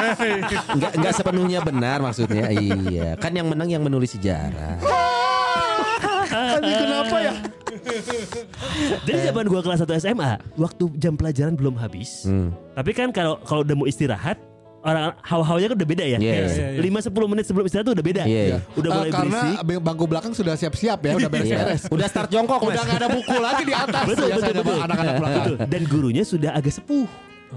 [0.75, 2.45] Enggak enggak sepenuhnya benar maksudnya.
[2.51, 4.83] Iya, kan yang menang yang menulis sejarah.
[6.31, 7.35] Tapi kenapa ya?
[9.07, 12.27] Jadi zaman gue kelas 1 SMA, waktu jam pelajaran belum habis.
[12.27, 12.51] Hmm.
[12.75, 14.39] Tapi kan kalau kalau udah mau istirahat,
[14.81, 16.19] orang hawa-hawanya kan udah beda ya.
[16.19, 16.81] Iya, iya, iya.
[16.81, 18.23] 5 10 menit sebelum istirahat tuh udah beda.
[18.25, 18.59] Iya.
[18.75, 19.81] Udah Eh, mulai karena berisik.
[19.83, 21.83] bangku belakang sudah siap-siap ya, udah beres-beres.
[21.89, 24.05] Udah start jongkok, Udah nggak ada buku lagi di atas.
[24.09, 24.81] Betul, Biasanya betul, betul.
[24.81, 25.45] Anak-anak belakang.
[25.45, 25.57] Betul.
[25.69, 27.09] Dan gurunya sudah agak sepuh.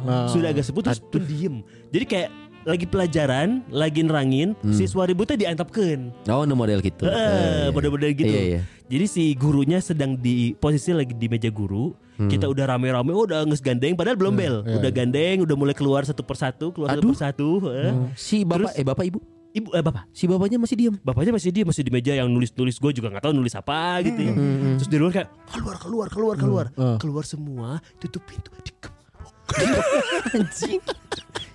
[0.04, 0.26] Nah.
[0.28, 1.56] Sudah agak sepuh terus pendiam.
[1.90, 2.30] Jadi kayak
[2.64, 6.16] lagi pelajaran, lagi nerangin, siswa ributnya diantapkan.
[6.28, 7.04] Oh, no model gitu.
[7.04, 8.32] Eh, model-model gitu.
[8.32, 8.62] Iya, iya.
[8.88, 11.92] Jadi si gurunya sedang di posisi lagi di meja guru.
[12.16, 14.56] Kita udah rame-rame, oh, udah nges gandeng, padahal belum bel.
[14.62, 17.12] iya, udah gandeng, udah mulai keluar satu persatu, keluar satu Aduh.
[17.12, 17.48] persatu.
[17.70, 17.94] eh.
[18.14, 19.20] Si bapak Terus- eh bapak ibu,
[19.54, 20.96] Ibu, eh bapak, si bapaknya masih diam.
[21.00, 24.18] bapaknya masih dia masih di meja yang nulis-nulis gue juga nggak tahu nulis apa gitu.
[24.20, 24.34] ya.
[24.78, 26.98] Terus di luar kayak keluar, keluar, keluar, keluar, Hmm.
[26.98, 29.34] keluar semua, tutup pintu, dikepok.
[30.34, 30.82] Anjing.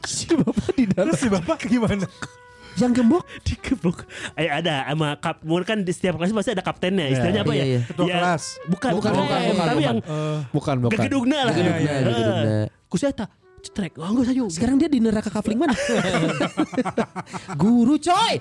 [0.01, 2.07] Si bapak di dalam Terus si bapak gimana?
[2.81, 3.25] Yang gembok.
[3.47, 4.07] dikepok.
[4.35, 7.07] Eh ada sama kap, mungkin kan di setiap kelas pasti ada kaptennya.
[7.09, 7.67] Istilahnya apa Iya, ya?
[7.67, 7.81] iya.
[7.85, 8.43] Ketua Ya, kelas.
[8.65, 10.89] Bukan, Bukan, bukan, bukan, bukan, tapi yang Eh, Bukan, bukan.
[10.89, 10.93] lah.
[10.95, 11.97] Gegedugna, Iya, iya.
[12.03, 12.53] gegedugna.
[12.89, 13.25] Kuseta,
[13.61, 14.47] cetrek, oh enggak sayo.
[14.49, 15.75] Sekarang dia di neraka kafling mana?
[17.61, 18.35] Guru coy.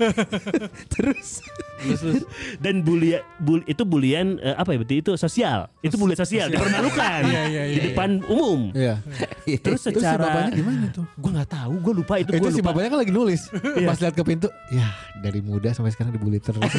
[0.94, 1.44] Terus
[2.64, 4.78] Dan bully, bully itu bulian eh, apa ya?
[4.82, 5.70] Berarti itu sosial.
[5.82, 7.84] Itu bully sosial, dipermalukan Iya, iya, di iya.
[7.92, 8.74] depan umum.
[8.74, 9.02] Iya.
[9.64, 11.06] Terus Terus si secara bapaknya gimana tuh?
[11.16, 12.70] Gue nggak tahu, gue lupa itu itu gue si lupa.
[12.74, 13.42] bapaknya kan lagi nulis.
[13.88, 14.88] Pas lihat ke pintu, ya
[15.22, 16.62] dari muda sampai sekarang dibully terus.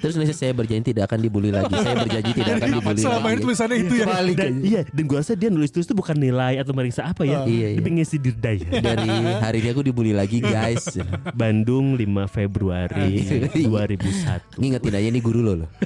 [0.00, 1.74] Terus nulis saya berjanji tidak akan dibully lagi.
[1.74, 3.44] Saya berjanji tidak akan dibully Selama ini lagi.
[3.44, 4.06] tulisannya itu ya.
[4.06, 7.26] Balik Dan iya, dan gue rasa dia nulis tulis itu bukan nilai atau meriksa apa
[7.26, 7.42] ya.
[7.44, 7.78] Iya, iya.
[7.78, 8.06] Dia pengen.
[8.06, 9.10] Dari
[9.42, 10.96] hari ini aku dibully lagi guys.
[11.34, 13.25] Bandung 5 Februari
[13.72, 14.56] 2001.
[14.56, 15.68] Ngingetin aja nih guru lo loh.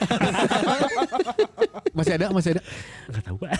[1.90, 2.62] masih ada, masih ada.
[3.06, 3.50] Enggak tahu, Pak.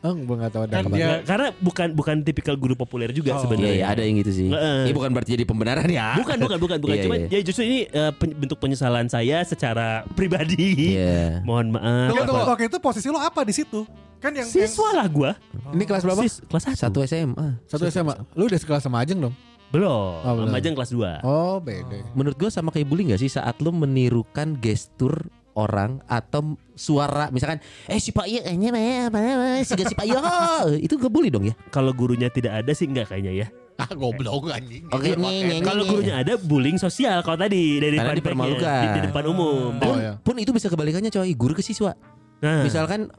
[0.00, 0.72] Oh, gue nggak tahu ada.
[0.72, 0.96] Kan apa.
[0.96, 3.36] dia- Karena bukan bukan tipikal guru populer juga Oh.
[3.36, 3.72] Iya, sebenarnya.
[3.74, 4.48] iya ada yang gitu sih.
[4.48, 4.78] Heeh.
[4.84, 6.16] Ini bukan berarti jadi pembenaran ya.
[6.16, 6.94] Bukan, bukan, bukan, bukan.
[6.94, 7.28] Iya, Cuma iya.
[7.28, 10.94] ya justru ini eh, pen- bentuk penyesalan saya secara pribadi.
[10.94, 11.42] Iya.
[11.42, 12.08] Mohon maaf.
[12.08, 12.44] Tunggu, tunggu.
[12.48, 13.82] Waktu itu posisi lo apa di situ?
[14.16, 15.36] Kan yang Siswa lah gua.
[15.68, 16.22] Ini kelas berapa?
[16.22, 16.80] Sis, kelas 1.
[16.80, 17.48] Satu SMA.
[17.68, 18.14] Satu SMA.
[18.32, 19.34] Lu udah sekelas sama Ajeng dong?
[19.74, 20.22] Belum.
[20.22, 20.46] Oh, belum.
[20.48, 21.26] Sama Ajeng kelas 2.
[21.26, 21.98] Oh, beda.
[22.14, 27.62] Menurut gue sama kayak bullying gak sih saat lu menirukan gestur orang atau suara misalkan
[27.86, 28.70] eh si Pak Iya kayaknya
[29.06, 29.18] apa
[29.62, 30.18] si si Pak Iya
[30.86, 33.46] itu gak bully dong ya Kalau gurunya tidak ada sih enggak kayaknya ya.
[33.74, 34.86] Ah, goblok anjing.
[34.86, 38.82] oke nih nih Kalau gurunya ada bullying sosial kalau tadi dari Karena depan dipermalukan.
[38.82, 39.74] di, di depan umum.
[39.74, 40.12] Oh, pun, iya.
[40.22, 41.90] pun itu bisa kebalikannya coy guru ke siswa
[42.38, 43.10] Nah, misalkan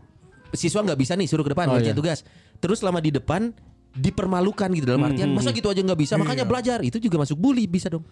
[0.56, 2.00] siswa nggak bisa nih suruh ke depan Oh, ngerjain iya.
[2.00, 2.24] tugas
[2.63, 3.52] terus selama di depan
[3.95, 7.36] dipermalukan gitu dalam artian Hmm, masa gitu aja nggak bisa makanya belajar itu juga masuk
[7.36, 8.03] bully bisa dong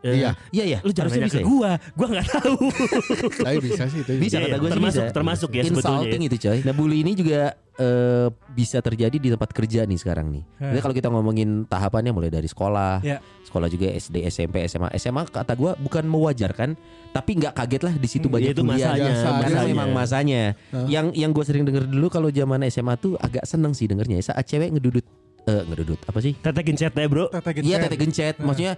[0.00, 0.32] eh, Iya.
[0.48, 1.46] iya ya Lu jangan harusnya bisa ke ya?
[1.46, 2.56] gua, gua nggak tahu.
[3.44, 4.12] Tapi bisa sih itu.
[4.16, 4.56] Bisa Iya, kata iya.
[4.56, 5.12] gue sih Termasuk- bisa.
[5.12, 6.26] termasuk ya sebetulnya Insulting ya.
[6.26, 6.58] itu coy.
[6.64, 7.40] Nah bully ini juga
[7.76, 10.44] eh, bisa terjadi di tempat kerja nih sekarang nih.
[10.54, 10.68] Hmm.
[10.70, 13.20] Jadi kalau kita ngomongin tahapannya mulai dari sekolah, Ya.
[13.42, 14.88] sekolah juga SD, SMP, SMA.
[14.94, 16.76] SMA kata gue bukan mewajarkan,
[17.10, 19.64] tapi nggak kaget lah di situ Hmm, banyak itu masanya, masanya.
[19.64, 20.42] memang masanya.
[20.86, 24.44] Yang yang gue sering denger dulu kalau zaman SMA tuh agak seneng sih dengernya saat
[24.44, 25.04] cewek ngedudut
[25.42, 26.32] eh ngedudut apa sih?
[26.34, 27.28] Tetekin chat ya, Bro.
[27.28, 27.80] Tete Iya gencet.
[27.82, 28.34] tete gencet.
[28.38, 28.74] Maksudnya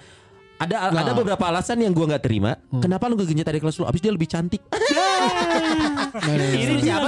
[0.56, 1.02] ada Nah.
[1.02, 2.54] ada beberapa alasan yang gua nggak terima.
[2.76, 3.84] Kenapa lu gak gencet dari kelas lu?
[3.84, 4.62] Abis dia lebih cantik.
[4.62, 4.78] Nah,
[6.22, 6.50] nah, nah.
[6.52, 7.06] Ini siapa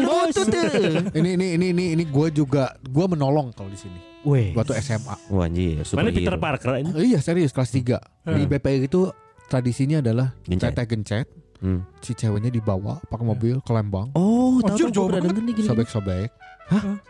[1.15, 3.99] ini ini ini ini ini gue juga gue menolong kalau di sini.
[4.25, 4.51] Weh.
[4.53, 5.15] Waktu SMA.
[5.29, 6.11] Wah anjir, Mana.
[6.11, 6.91] Peter Parker ini?
[7.05, 9.13] Iya serius kelas 3 Di BPI itu
[9.45, 10.73] tradisinya adalah Gencet.
[10.73, 11.27] teteh gencet,
[11.61, 11.85] Hmm.
[12.01, 14.09] si ceweknya dibawa pakai mobil ke Lembang.
[14.15, 15.69] Oh, tahu jauh pernah denger nih gini.
[15.69, 16.29] Sobek-sobek.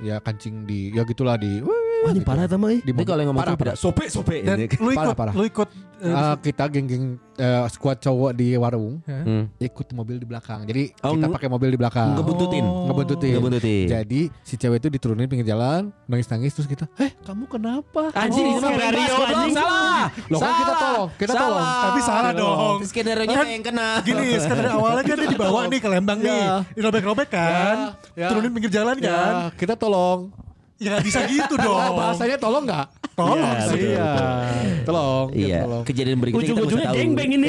[0.03, 1.61] Ya kancing di ya gitulah di
[2.05, 2.85] Wah, ini parah sama eh.
[2.85, 3.73] di kalau yang ngomong Parah, beda.
[3.81, 4.45] Sope sope.
[4.45, 4.77] Dan Ini.
[4.77, 5.33] lu ikut, Parah, parah.
[5.33, 7.05] lu ikut eh, Ah, kita geng-geng
[7.35, 9.51] eh, squad cowok di warung Hmm.
[9.57, 10.63] ikut mobil di belakang.
[10.63, 12.15] Jadi Oh, kita pakai mobil di belakang.
[12.15, 12.63] Ngebuntutin.
[12.63, 12.87] Oh.
[12.87, 13.33] Ngebuntutin.
[13.35, 13.87] Ngebuntutin.
[13.87, 18.57] Jadi si cewek itu diturunin pinggir jalan, nangis-nangis terus kita, "Eh, kamu kenapa?" Anjing ini
[18.57, 19.55] mah skenario, anjing.
[19.55, 20.05] Salah.
[20.27, 21.67] Loh, kan kita tolong, kita tolong.
[21.85, 22.77] Tapi salah dong.
[22.85, 23.89] Skenario-nya Kan yang kena.
[24.01, 26.57] Gini, sekarang awalnya kan dia dibawa nih ke Lembang nih, Ya.
[26.73, 27.77] dirobek-robek kan,
[28.13, 28.29] Ya, ya.
[28.31, 30.31] turunin pinggir jalan Ya, kan, kita tolong.
[30.77, 31.71] ya bisa gitu dong.
[31.73, 32.87] Oh, bahasanya tolong nggak?
[33.15, 33.71] Tolong Iya, sih.
[33.73, 33.89] betul.
[33.89, 34.11] Iya.
[34.85, 35.83] Tolong, kita Iya, tolong.
[35.85, 37.25] kejadian berikutnya kita mesti Ujung-ujungnya tahu.
[37.25, 37.49] ini.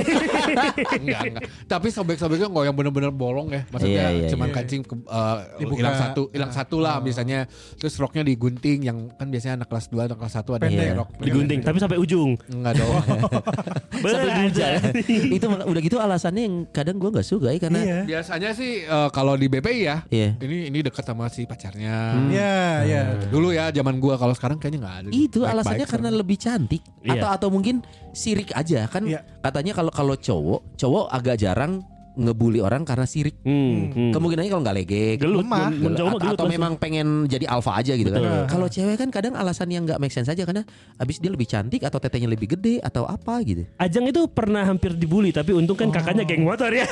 [1.02, 1.42] enggak, enggak.
[1.66, 3.62] Tapi sobek-sobeknya nggak yang bener-bener bolong ya.
[3.68, 4.56] Maksudnya Iya, iya, cuman iya.
[4.56, 5.78] kancing ke, uh, Dibuka.
[5.78, 6.56] hilang satu, hilang Ah.
[6.56, 7.40] satu lah misalnya.
[7.76, 11.10] Terus roknya digunting yang kan biasanya anak kelas 2 anak kelas 1 ada yang rok.
[11.18, 12.38] Digunting tapi sampai ujung.
[12.48, 12.94] Enggak dong.
[14.06, 14.68] Sampai buja.
[15.36, 18.00] Itu udah gitu alasannya yang kadang gua nggak suka ya karena Iya.
[18.06, 20.38] Biasanya sih uh, kalau di BPI ya, Iya.
[20.40, 22.14] ini ini dekat sama si pacarnya.
[22.30, 23.02] Iya, iya.
[23.26, 25.10] Dulu ya zaman gua kalau sekarang kayaknya nggak ada.
[25.12, 26.20] itu alasannya karena sama.
[26.20, 27.12] lebih cantik Iya.
[27.16, 27.80] atau atau mungkin
[28.12, 29.24] sirik aja kan Iya.
[29.40, 31.80] katanya kalau kalau cowok cowok agak jarang
[32.16, 34.12] ngebully orang karena sirik Hmm, hmm.
[34.12, 35.68] kemungkinannya kalau nggak legek Gelut, lemah.
[35.70, 36.48] gelut, gelut atau langsung.
[36.50, 38.24] memang pengen jadi alfa aja gitu Betul.
[38.24, 40.64] kan kalau cewek kan kadang alasan yang nggak make sense aja karena
[40.96, 44.92] abis dia lebih cantik atau tetenya lebih gede atau apa gitu Ajang itu pernah hampir
[44.92, 46.88] dibully tapi untung kan kakaknya geng motor ya.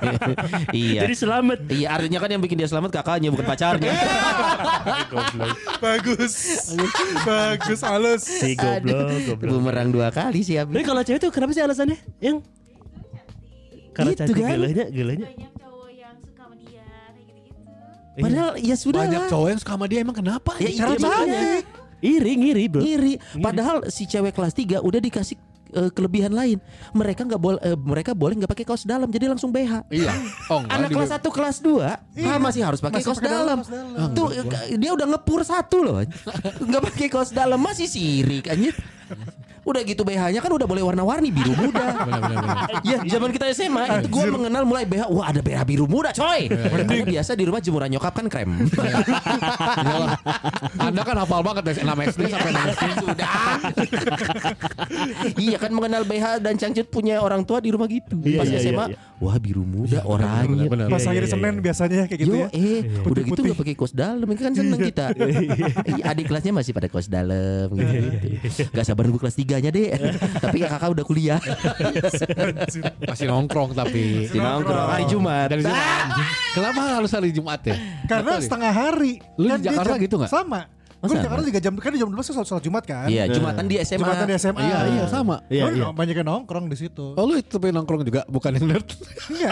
[0.74, 1.58] iya Jadi selamat.
[1.68, 3.92] iya artinya kan yang bikin dia selamat kakaknya bukan pacarnya
[5.78, 6.34] Bagus.
[7.22, 8.22] Bagus, halus.
[8.24, 9.50] Si goblok, goblok.
[9.50, 11.98] bumerang dua kali sih Tapi abis kalau cewek tuh kenapa sih alasannya?
[12.18, 12.42] Yang
[13.98, 14.50] karena Gitu cantik kan?
[14.54, 15.26] gelanya, gelanya.
[15.26, 17.62] banyak cowok yang suka sama dia kayak gitu-gitu
[18.16, 19.28] padahal ya sudah banyak lah.
[19.28, 20.50] cowok yang suka sama dia emang kenapa?
[20.56, 21.40] ya itu makanya.
[21.42, 21.64] cantik.
[21.98, 22.78] Iri, ngiri, bro.
[22.80, 23.14] Iri.
[23.36, 25.34] Padahal si cewek kelas 3 udah dikasih
[25.68, 26.62] eh, kelebihan lain.
[26.92, 29.82] Mereka nggak boleh mereka boleh nggak pakai kaos dalam jadi langsung BH.
[29.90, 30.14] Iya.
[30.46, 31.82] Oh, enggak, Anak kelas 1 kelas 2
[32.24, 33.58] ah, masih harus pakai Masih kaos pakai dalam.
[33.58, 34.14] kaos dalam.
[34.14, 35.98] Tuh eh, dia udah ngepur satu loh.
[36.62, 38.78] Nggak pakai kaos dalam masih sirik anjir.
[39.68, 41.86] Udah gitu BH-nya kan udah boleh warna-warni biru muda.
[42.88, 45.12] Ya zaman kita SMA itu gue mengenal mulai BH.
[45.12, 46.48] Wah ada BH biru muda coy.
[46.48, 48.50] Karena biasa di rumah jemuran nyokap kan krem.
[49.76, 50.16] Iyalah.
[50.80, 52.84] Anda kan hafal banget dari 6 SD sampai 6 SD.
[53.04, 53.28] Sudah.
[55.36, 58.16] iya kan mengenal BH dan cangcut punya orang tua di rumah gitu.
[58.24, 58.98] Iya, Pas iya, SMA, iya, iya.
[59.20, 60.66] wah biru muda oranye.
[60.88, 61.62] Pas Iya, iya, Senin iya.
[61.64, 62.48] biasanya kayak gitu Yo, ya.
[62.52, 65.06] eh, udah gitu nggak pakai kaos dalam, kan seneng kita.
[65.88, 68.64] Iya, Adik kelasnya masih pada kaos dalam gitu.
[68.72, 69.88] Gak sabar nunggu kelas 3-nya deh.
[70.44, 71.40] Tapi ya kakak udah kuliah.
[73.00, 74.26] Masih nongkrong tapi.
[74.26, 75.48] Di nongkrong hari Jumat.
[75.50, 76.06] Dari Jumat.
[76.54, 77.76] Kenapa harus hari Jumat ya?
[78.06, 79.18] Karena setengah hari.
[79.34, 80.30] Lu di dia Jakarta jam- gitu nggak?
[80.30, 80.60] Sama.
[80.98, 81.22] Gue di.
[81.22, 83.06] Jakarta juga jam kan di jam 12 kan sholat, sholat Jumat kan.
[83.06, 84.02] Iya, Jumatan di SMA.
[84.02, 84.60] Jumatan di SMA.
[84.60, 85.36] Iya, iya sama.
[85.46, 85.86] Iya, Gua iya.
[85.94, 87.14] banyak yang nongkrong di situ.
[87.14, 88.88] Oh lu itu pengen nongkrong juga bukan yang nerd.
[89.30, 89.50] Iya.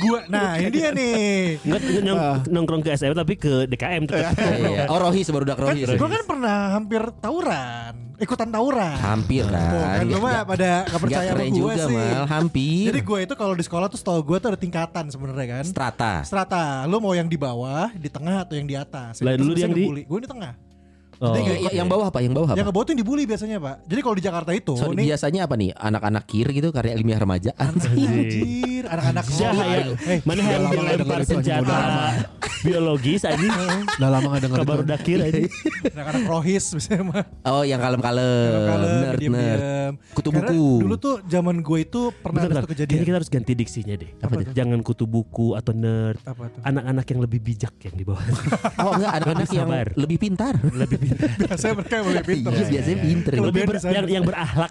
[0.00, 1.60] Gua nah ini dia nih.
[1.60, 4.32] Enggak nyong- nongkrong ke SMA tapi ke DKM tetap.
[4.32, 4.88] Iya.
[4.88, 5.84] Oh Rohis baru udah Kan Rohis.
[5.92, 8.96] gue kan pernah hampir tawuran, ikutan tawuran.
[8.96, 10.04] Hampir Oh, kan kan.
[10.04, 11.96] lu mah pada gak Gak percaya sama gue juga sih.
[11.96, 12.84] mal, hampir.
[12.86, 15.64] Jadi gue itu kalau di sekolah tuh setahu gue tuh ada tingkatan sebenarnya kan.
[15.64, 16.12] Strata.
[16.22, 19.18] Strata, lu mau yang di bawah, di tengah atau yang di atas?
[19.18, 20.52] Lah, dulu yang di- Gue di tengah.
[21.18, 21.36] Oh.
[21.36, 22.18] Jadi Ya, yang bawah apa?
[22.18, 22.56] Yang bawah apa?
[22.56, 23.76] Yang ke bawah tuh yang dibully biasanya pak.
[23.84, 25.70] Jadi kalau di Jakarta itu, So, nih biasanya apa nih?
[25.74, 27.52] Anak-anak kir gitu karya ilmiah remaja.
[27.60, 27.92] anjir,
[28.90, 29.76] anak-anak Sia ya.
[30.06, 31.76] Eh, Mana yang lama nggak dilempar senjata
[32.60, 33.48] biologis aja.
[33.96, 35.40] Udah lama gak denger Kabar dakir aja.
[35.96, 37.24] anak-anak rohis biasanya mah.
[37.48, 39.60] Oh, yang kalem-kalem, Kalem, nerd, nerd.
[40.12, 40.64] Kutu buku.
[40.84, 43.02] Dulu tuh zaman gue itu pernah ada Kayaknya kejadian.
[43.04, 44.10] kita harus ganti diksinya deh.
[44.20, 44.52] Apa tuh?
[44.52, 46.20] Jangan kutu buku atau nerd.
[46.60, 48.22] Anak-anak yang lebih bijak yang di bawah.
[48.80, 49.86] Oh enggak, anak-anak yang sabar.
[49.92, 50.54] lebih pintar.
[50.56, 51.28] lebih pintar.
[51.40, 52.50] Biasanya mereka yang lebih pintar.
[52.50, 52.96] Iya, biasanya.
[53.30, 54.70] Kalau lebih yang yang berakhlak.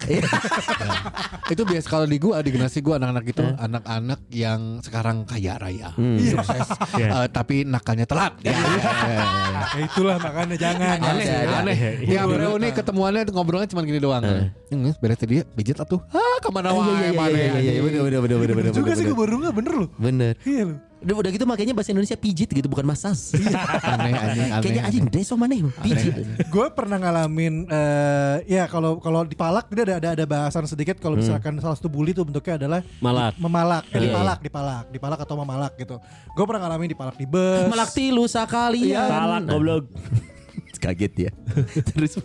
[1.54, 5.92] Itu biasa kalau di gua di generasi gua anak-anak itu anak-anak yang sekarang kaya raya.
[5.94, 6.18] Hmm.
[6.18, 6.68] Sukses.
[6.96, 7.06] Iya.
[7.24, 8.34] Eh, tapi nakalnya telat.
[8.42, 9.24] Ya, ya, ya, ya, ya.
[9.76, 10.96] Ya itulah makanya jangan.
[10.98, 11.56] Aneh, Aneh, ada.
[11.62, 11.78] aneh.
[12.02, 14.22] Iya, Ya, reuni ketemuannya tuh ngobrolnya cuma gini doang.
[14.24, 16.00] Hmm, beres tadi pijit lah tuh.
[16.10, 18.54] Ah, ke mana Iya, wae iya, iya, mana iya, iya, iya, bener, bener, bener, bener,
[18.56, 19.88] bener, juga sih gue baru nggak bener loh.
[19.96, 20.34] Bener.
[20.42, 20.78] Iya loh.
[21.00, 23.32] Udah, udah gitu makanya bahasa Indonesia pijit gitu bukan masas.
[23.32, 24.60] Aneh, aneh, aneh.
[24.60, 26.12] Kayaknya anjing deso mana pijit.
[26.44, 31.16] gue pernah ngalamin eh ya kalau kalau dipalak dia ada ada ada bahasan sedikit kalau
[31.16, 33.34] misalkan salah satu bully tuh bentuknya adalah Malak.
[33.40, 35.96] memalak eh, Iya, dipalak dipalak dipalak atau memalak gitu
[36.30, 39.08] gue pernah ngalamin dipalak di bus Malak tilu sakalian.
[39.08, 39.84] Salak goblok.
[40.76, 41.30] Kaget ya.
[41.88, 42.20] Terus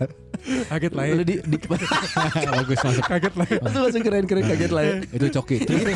[0.67, 1.57] kaget lah ya lu di, di
[2.53, 3.03] Bagus masuk.
[3.03, 3.59] kaget lah ya.
[3.63, 4.83] Itu langsung keren-keren kaget lah.
[4.83, 4.93] ya.
[5.09, 5.55] Itu coki.
[5.65, 5.95] Terus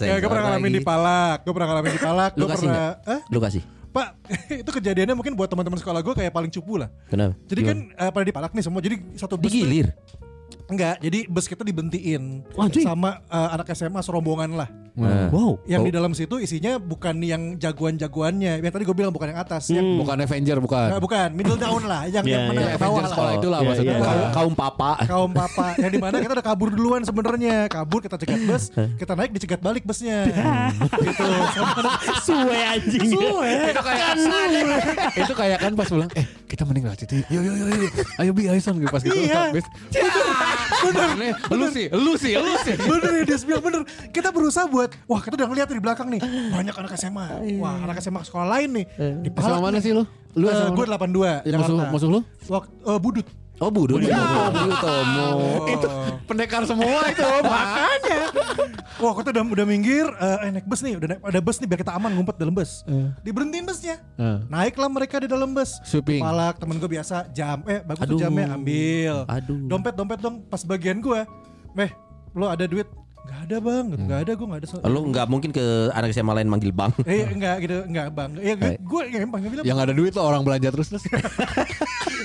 [0.00, 3.38] Ya, gue pernah ngalamin dipalak gue pernah ngalamin dipalak Lu gue kasih pernah eh Lu
[3.40, 3.62] kasih.
[3.86, 4.08] pak
[4.52, 7.38] itu kejadiannya mungkin buat teman-teman sekolah gue kayak paling cupu lah Kenapa?
[7.46, 9.94] jadi kan eh, pada dipalak nih semua jadi satu bus tuh- digilir.
[10.66, 12.42] Enggak jadi bus kita dibentiin.
[12.52, 14.68] Wah, sama eh, anak SMA serombongan lah.
[14.94, 15.58] Wow.
[15.66, 15.86] Yang Oh.
[15.86, 18.62] di dalam situ isinya bukan yang jagoan-jagoannya.
[18.62, 20.86] Yang tadi gue bilang bukan yang atas, yang Bukan Avenger bukan.
[20.88, 21.28] Nah, bukan.
[21.34, 22.60] Middle down lah, yang Ya, yang mana?
[22.60, 23.10] ya, ke bawah Avenger lah.
[23.10, 23.90] sekolah itulah Iya, maksudnya.
[23.92, 24.04] iya.
[24.04, 24.90] Kaum, kaum papa.
[25.04, 25.66] Kaum papa.
[25.76, 27.56] Yang di mana kita udah kabur duluan sebenarnya.
[27.66, 28.64] Kabur kita cegat bus.
[28.70, 30.30] Kita naik dicegat balik busnya.
[31.04, 31.26] Gitu.
[32.22, 33.10] Suwe anjing.
[33.10, 34.08] itu kayak
[35.16, 37.26] itu kayak kan pas pulang eh kita mending lewat situ yuk.
[37.34, 38.78] Yuk yuk yuk ayo bi ayo son.
[38.84, 39.50] Pas gitu Iya.
[40.64, 42.74] Habis bener lu sih lu sih lu sih.
[42.78, 43.80] Bener ya dia bilang bener.
[44.10, 46.20] Kita berusaha buat wah kita udah ngeliat di belakang nih
[46.52, 47.26] banyak anak SMA
[47.60, 48.86] wah anak SMA sekolah lain nih
[49.22, 50.04] di sama mana sih lu?
[50.34, 52.20] Lu uh, gue 82 Ya, musuh musuh lu?
[52.50, 54.02] Waktu, eh, budut Oh budut.
[54.02, 54.18] Ya,
[54.50, 55.28] budut Tomo.
[55.64, 55.86] itu
[56.24, 58.18] pendekar semua itu makanya
[58.96, 61.66] wah kita udah udah minggir eh, eh, naik bus nih udah naik, ada bus nih
[61.66, 62.82] biar kita aman ngumpet dalam bus
[63.20, 64.38] diberhentiin busnya Eh.
[64.48, 66.18] naiklah mereka di dalam bus Sweeping.
[66.18, 68.10] palak temen gue biasa jam eh bagus Aduh.
[68.10, 69.68] tuh jamnya ambil Aduh.
[69.68, 71.20] dompet dompet dong pas bagian gue
[71.72, 71.90] meh
[72.32, 72.88] lo ada duit
[73.24, 74.00] nggak ada bang gitu.
[74.02, 76.92] nggak ada gue nggak ada so- Lu nggak mungkin ke anak SMA lain manggil bang.
[77.08, 80.22] eh enggak gitu enggak bang ya gue gue ya emang bilang yang ada duit lo
[80.22, 81.04] orang belanja terus terus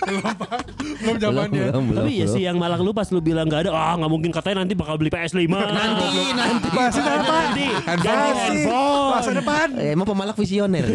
[0.02, 0.60] belum Pak.
[1.00, 3.72] belum zamannya Belum, belum, Tapi ya sih yang malang lu pas lu bilang nggak ada,
[3.72, 5.38] ah nggak mungkin katanya nanti bakal beli PS5.
[5.46, 6.68] Nanti, nanti.
[6.68, 7.30] Masih apa?
[7.46, 8.36] Nanti Handphone.
[8.36, 9.12] handphone.
[9.12, 10.86] Masa depan Eh, Emang pemalak visioner.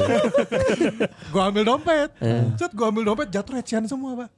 [1.33, 2.11] Gue ambil dompet
[2.55, 4.29] Set gue ambil dompet jatuh recehan semua pak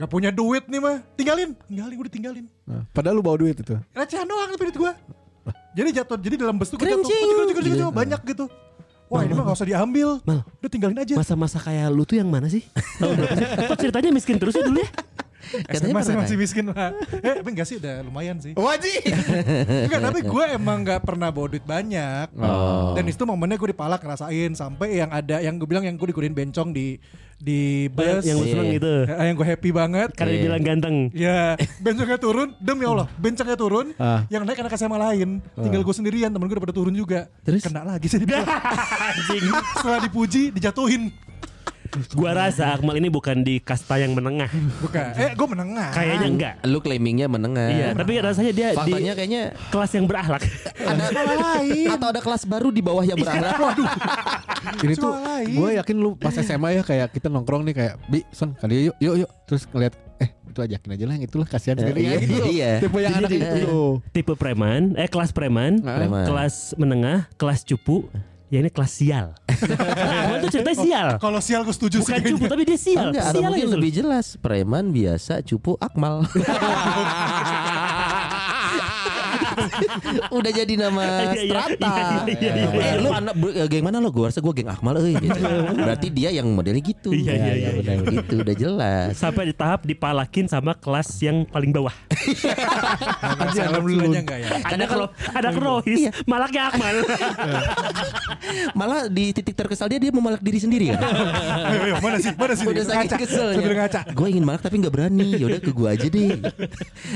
[0.00, 1.04] Gak punya duit nih mah.
[1.14, 1.52] Tinggalin.
[1.68, 2.44] Tinggalin gue ditinggalin.
[2.64, 3.76] Nah, padahal lu bawa duit itu.
[3.92, 4.92] Recehan doang tapi duit gue
[5.72, 7.02] Jadi jatuh Jadi dalam bus tuh gue jatuh.
[7.04, 8.44] Kucing, kucing, kucing, kucing, Banyak gitu.
[9.12, 10.08] Wah ini mah gak usah diambil.
[10.24, 10.40] Mal.
[10.40, 11.14] Udah tinggalin aja.
[11.20, 12.64] Masa-masa kayak lu tuh yang mana sih?
[13.00, 13.46] Tahun berapa sih?
[13.68, 14.88] Kok ceritanya miskin terus ya dulu ya?
[15.68, 19.00] SMA masih, masih miskin lah Eh tapi enggak sih udah lumayan sih wajib
[19.84, 22.92] Enggak tapi gue emang gak pernah bawa duit banyak Oh.
[22.92, 26.32] Dan itu momennya gue dipalak ngerasain Sampai yang ada Yang gue bilang yang gue digodain
[26.32, 26.96] bencong di
[27.36, 28.48] Di bus Yang Iya.
[28.48, 28.92] seneng gitu.
[29.04, 30.38] Eh, Yang gue happy banget Karena Iya.
[30.38, 30.96] dibilang ganteng.
[31.12, 31.38] Ya,
[31.78, 34.22] bencongnya turun, demi Allah, bencongnya turun, Ah.
[34.28, 37.60] yang naik anak SMA lain, tinggal gue sendirian, temen gue udah pada turun juga, Terus?
[37.60, 38.22] kena lagi sih
[39.74, 41.10] Setelah dipuji, dijatuhin,
[42.16, 44.48] Gua rasa Akmal ini bukan di kasta yang menengah.
[44.80, 45.12] bukan?
[45.12, 45.92] Eh, gue menengah.
[45.92, 46.54] Kayaknya enggak.
[46.64, 47.68] Lu claimingnya menengah.
[47.68, 50.42] Iya, tapi rasanya dia Faktanya di kayaknya kelas yang berakhlak.
[50.82, 51.04] ada
[51.92, 53.76] atau ada kelas baru di bawah yang berakhlak.
[54.86, 55.54] ini tuh Soal lain.
[55.58, 58.96] gue yakin lu pas SMA ya kayak kita nongkrong nih kayak bi son kali yuk
[59.02, 62.46] yuk yuk terus ngeliat eh itu ajakin aja lah yang itulah kasihan sendiri iya, gitu
[62.56, 62.72] iya.
[62.78, 65.82] tipe yang anak itu tuh Tipe preman, eh kelas preman.
[65.82, 66.24] Preman.
[66.28, 68.06] kelas menengah, kelas cupu,
[68.52, 69.26] ya ini kelas sial.
[70.12, 71.08] Akmal tuh ceritanya sial.
[71.16, 72.28] Kalau sial gue setuju Bukan sih.
[72.36, 73.08] cupu tapi dia sial.
[73.08, 76.28] Enggak, atau sial mungkin aja lebih jelas preman biasa cupu akmal.
[80.32, 81.92] Udah jadi nama Iya, iya, strata.
[82.28, 82.52] iya.
[82.72, 84.08] Eh lu anak eh, geng mana lo?
[84.10, 85.40] Gue rasa gue geng akmal euy gitu.
[85.76, 87.10] Berarti dia yang modelnya gitu.
[87.12, 89.08] Iya, iya, iya, benar gitu udah jelas.
[89.16, 91.94] Sampai di tahap dipalakin sama kelas yang paling bawah.
[93.52, 94.48] Alhamdulillahnya enggak ya.
[94.64, 96.96] Ada kalau ada krohis, malah kayak Akmal.
[98.78, 101.00] Malah di titik terkesal dia dia memalak diri sendiri kan.
[102.00, 102.32] Mana sih?
[102.34, 102.66] Mana sih?
[102.66, 103.28] Udah saking.
[103.28, 104.00] Sambil ngaca.
[104.12, 105.36] Gue ingin malak tapi nggak berani.
[105.38, 106.30] Ya udah ke gue aja deh.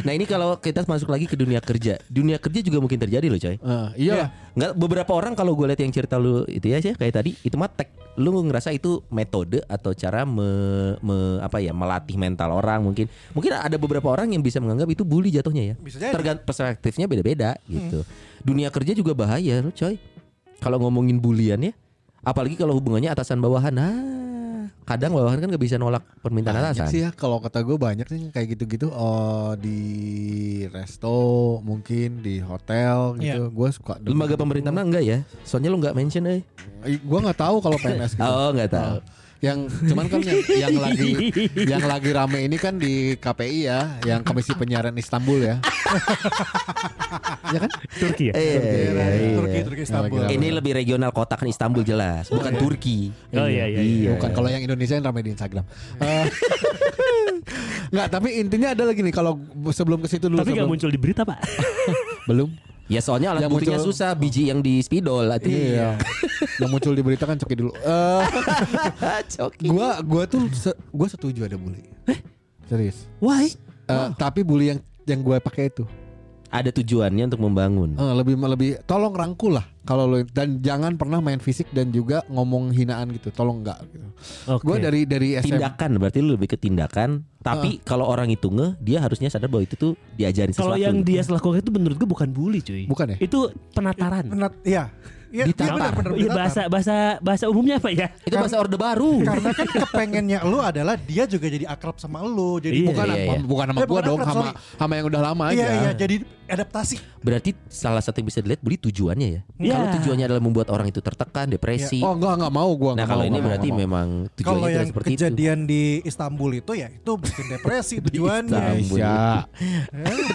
[0.07, 3.37] Nah ini kalau kita masuk lagi ke dunia kerja, dunia kerja juga mungkin terjadi loh
[3.37, 3.61] coy.
[3.61, 4.29] Eh, iya lah.
[4.57, 7.53] Nggak beberapa orang kalau gue lihat yang cerita lu itu ya sih kayak tadi itu
[7.61, 7.93] mah tek.
[8.17, 10.49] Lu ngerasa itu metode atau cara me,
[11.05, 13.13] me- apa ya melatih mental orang mungkin.
[13.37, 15.75] Mungkin ada beberapa orang yang bisa menganggap itu bully jatuhnya ya.
[15.77, 16.17] Bisa jadi.
[16.17, 18.01] Tergantung perspektifnya beda-beda gitu.
[18.41, 20.01] Dunia kerja juga bahaya lu coy.
[20.57, 21.77] Kalau ngomongin bulian ya,
[22.25, 23.77] apalagi kalau hubungannya atasan bawahan.
[23.77, 23.93] Nah,
[24.85, 26.89] kadang bawahan kan nggak bisa nolak permintaan Banyak atasan.
[26.89, 29.81] sih ya kalau kata gue banyak sih kayak gitu-gitu oh di
[30.69, 31.17] resto
[31.61, 35.19] mungkin di hotel gitu gue suka Lembaga pemerintah mah enggak ya?
[35.43, 36.43] Soalnya lu nggak mention eh.
[36.87, 38.97] gue nggak tahu kalau PNS gitu Oh, nggak tahu.
[39.45, 41.11] Yang cuman kan yang, yang lagi
[41.55, 45.57] yang lagi rame ini kan di KPI ya yang Komisi Penyiaran Istanbul ya
[47.55, 48.35] ya kan Turki ya.
[48.37, 49.37] Iya, iya, iya.
[49.39, 50.27] Turki, Turki Istanbul.
[50.29, 53.15] Ini lebih regional kota kan Istanbul jelas, bukan Turki.
[53.33, 53.81] Oh iya iya.
[53.81, 54.11] iya.
[54.19, 55.65] bukan kalau yang Indonesia yang ramai di Instagram
[56.03, 56.27] Eh,
[57.95, 59.39] nggak tapi intinya ada lagi nih kalau
[59.71, 61.39] sebelum ke situ dulu Tapi nggak muncul di berita pak.
[62.27, 62.51] belum
[62.87, 65.51] Ya soalnya alat Yang buktinya muncul- susah, biji yang di spidol itu.
[65.51, 65.99] Iya.
[66.63, 67.75] yang muncul di berita kan coki dulu.
[67.75, 68.25] Eh,
[69.37, 69.67] Coki.
[69.67, 71.83] gua gua tuh se- gua setuju ada bully.
[72.65, 73.11] Serius.
[73.19, 73.51] Why?
[73.87, 75.87] Eh, Tapi bully yang yang gue pakai itu
[76.57, 77.91] Ada tujuannya untuk membangun.
[77.95, 82.25] eh, lebih lebih tolong rangkul lah kalau lo dan jangan pernah main fisik dan juga
[82.27, 83.31] ngomong hinaan gitu.
[83.31, 84.09] Tolong enggak gitu.
[84.49, 84.63] Oke.
[84.63, 87.23] Gue dari dari SM Tindakan berarti lu lebih ke tindakan.
[87.39, 90.67] Tapi kalau orang itu nge, dia harusnya sadar bahwa itu tuh diajarin sesuatu.
[90.67, 92.85] Kalau yang dia lakukan itu menurut gue bukan bully cuy.
[92.85, 93.17] Bukan ya?
[93.21, 94.27] Itu penataran.
[94.27, 94.91] Menat, iya.
[95.27, 95.75] Iya, iya Ditatar.
[95.75, 96.39] benar benar Iya ditatar.
[96.39, 98.07] bahasa bahasa bahasa umumnya apa ya?
[98.23, 99.23] Itu bahasa orde baru.
[99.23, 102.59] Karena kan kepengennya lu adalah dia juga jadi akrab sama lu.
[102.59, 103.39] Jadi Iya, bukan Bukan, iya, iya.
[103.45, 104.79] bukan sama Eh, gua bukan dong, akrab, sama sorry.
[104.79, 105.55] sama yang udah lama aja.
[105.57, 106.17] Iya iya jadi
[106.47, 106.97] adaptasi.
[107.23, 109.41] Berarti salah satu yang bisa dilihat beli tujuannya ya.
[109.59, 109.73] Iya.
[109.75, 112.01] Kalau tujuannya adalah membuat orang itu tertekan, depresi.
[112.01, 113.99] Oh enggak enggak mau gua nah kalau mau, ini enggak berarti mau, enggak mau.
[114.01, 115.17] memang Kalau tujuannya yang tidak seperti itu.
[115.19, 118.63] kejadian di Istanbul itu ya itu bikin depresi tujuannya.
[118.81, 118.99] Istanbul.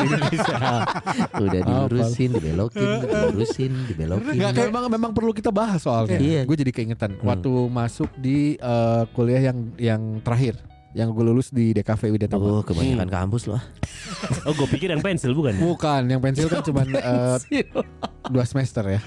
[0.02, 0.60] Indonesia.
[1.46, 4.34] Udah dilurusin, dibelokin, dilurusin, dibelokin.
[4.36, 6.20] Enggak, kayak memang memang perlu kita bahas soalnya.
[6.20, 6.42] Iya.
[6.46, 10.60] Gue jadi keingetan waktu masuk di eh, kuliah yang yang terakhir,
[10.92, 13.62] yang gue lulus di DKV Widya Oh, kebanyakan kampus loh.
[14.46, 15.58] Oh, gue pikir yang pensil bukan?
[15.58, 17.38] Bukan, yang pensil kan cuma eh,
[18.30, 19.00] dua semester ya.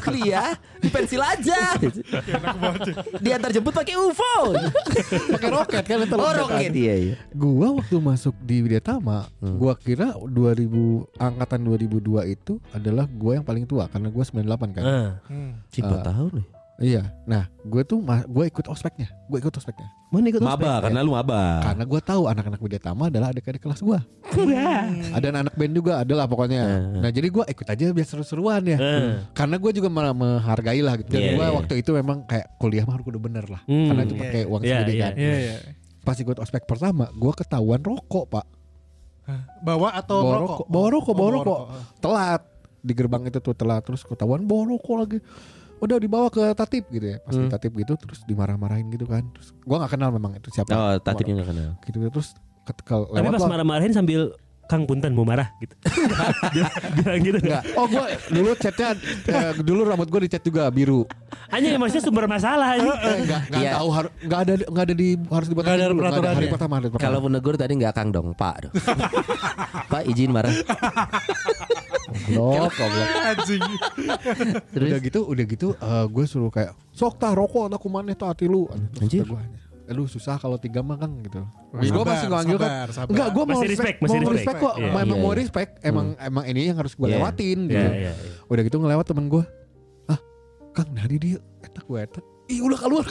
[0.00, 1.76] Kuliah di pensil aja.
[3.20, 4.56] Diantar jemput pakai UFO.
[5.32, 6.16] Pakai roket kan itu.
[6.16, 7.14] Oh, roket iya iya.
[7.32, 13.64] Gua waktu masuk di Widyatama, gua kira 2000 angkatan 2002 itu adalah gua yang paling
[13.68, 14.84] tua karena gua 98 kan.
[14.84, 15.10] Ah.
[15.28, 15.52] Hmm.
[15.68, 16.46] Cipa Eh, tahu nih.
[16.82, 17.14] Iya.
[17.24, 19.06] Nah, gue tuh ma- gua ikut ospeknya.
[19.30, 19.86] Gua ikut ospeknya.
[20.10, 21.62] Mana ikut Maba karena lu maba.
[21.62, 24.02] Karena gua tahu anak-anak Widyatama adalah adik-adik kelas gua.
[25.14, 26.60] Ada anak band juga adalah pokoknya.
[26.60, 26.82] Eh.
[27.00, 28.76] Nah, jadi gua ikut aja biar seru-seruan ya.
[28.76, 29.22] Eh.
[29.30, 31.14] Karena gue juga malah menghargai lah gitu.
[31.14, 31.54] Dan Iya, gue iya.
[31.54, 33.62] waktu itu memang kayak kuliah mah udah bener lah.
[33.64, 33.86] Hmm.
[33.86, 35.02] Karena itu pakai uang Iya, sendiri iya.
[35.02, 35.12] kan.
[35.14, 35.54] Iya iya.
[36.02, 38.46] Pas ikut ospek pertama, gue ketahuan rokok pak.
[39.62, 40.42] Bawa atau bawa rokok?
[40.42, 41.60] rokok, bawa rokok, Oh, bawa rokok.
[42.02, 42.42] Telat
[42.82, 45.18] di gerbang itu tuh telat terus ketahuan bawa rokok lagi.
[45.82, 47.18] Udah dibawa ke tatip gitu ya.
[47.18, 49.26] Pas di tatip gitu terus dimarah-marahin gitu kan.
[49.34, 50.70] Terus gua nggak kenal memang itu siapa.
[50.70, 51.70] Oh, tatipnya nggak kenal.
[51.82, 52.28] Gitu terus
[52.62, 54.30] ketekel Tapi lewat pas marah-marahin sambil
[54.62, 55.74] Kang Punten mau marah gitu.
[56.54, 57.62] bilang, bilang gitu Enggak.
[57.74, 58.94] Oh gua dulu chatnya
[59.26, 61.02] eh, dulu rambut gua dicat juga biru.
[61.50, 62.88] Hanya maksudnya sumber masalah ini.
[62.88, 63.72] Eh, enggak enggak Iya.
[63.76, 66.38] tahu harus enggak ada enggak ada di harus dibuat ada peraturannya.
[66.38, 67.04] hari pertama hari pertama.
[67.04, 68.54] Kalau menegur tadi nggak Kang dong, Pak.
[68.64, 68.72] dong.
[69.92, 70.54] Pak izin marah.
[72.24, 73.08] goblok, goblok.
[73.26, 73.62] Anjing.
[74.70, 75.66] Terus Udah gitu, udah gitu
[76.08, 78.66] gue suruh kayak sok tah rokok aku maneh tuh hati lu.
[79.00, 79.26] Anjir.
[79.82, 81.42] Aduh susah kalau tiga mah kan gitu.
[81.74, 82.70] Gue masih nganggil kan.
[82.88, 83.10] sabar.
[83.10, 84.34] Enggak, gue mau respect, mau respect.
[84.38, 84.74] respect kok.
[84.78, 84.88] Iya.
[84.88, 85.38] Emang Iya, mau iya.
[85.42, 85.70] respect.
[85.82, 87.18] Emang emang ini yang harus gue Iya.
[87.18, 87.86] lewatin gitu.
[87.90, 88.32] Iya, iya, iya.
[88.46, 89.44] Udah gitu ngelewat temen gue.
[90.06, 90.18] Ah,
[90.72, 92.24] Kang dari dia, etak gue etak.
[92.52, 93.04] Ih udah keluar.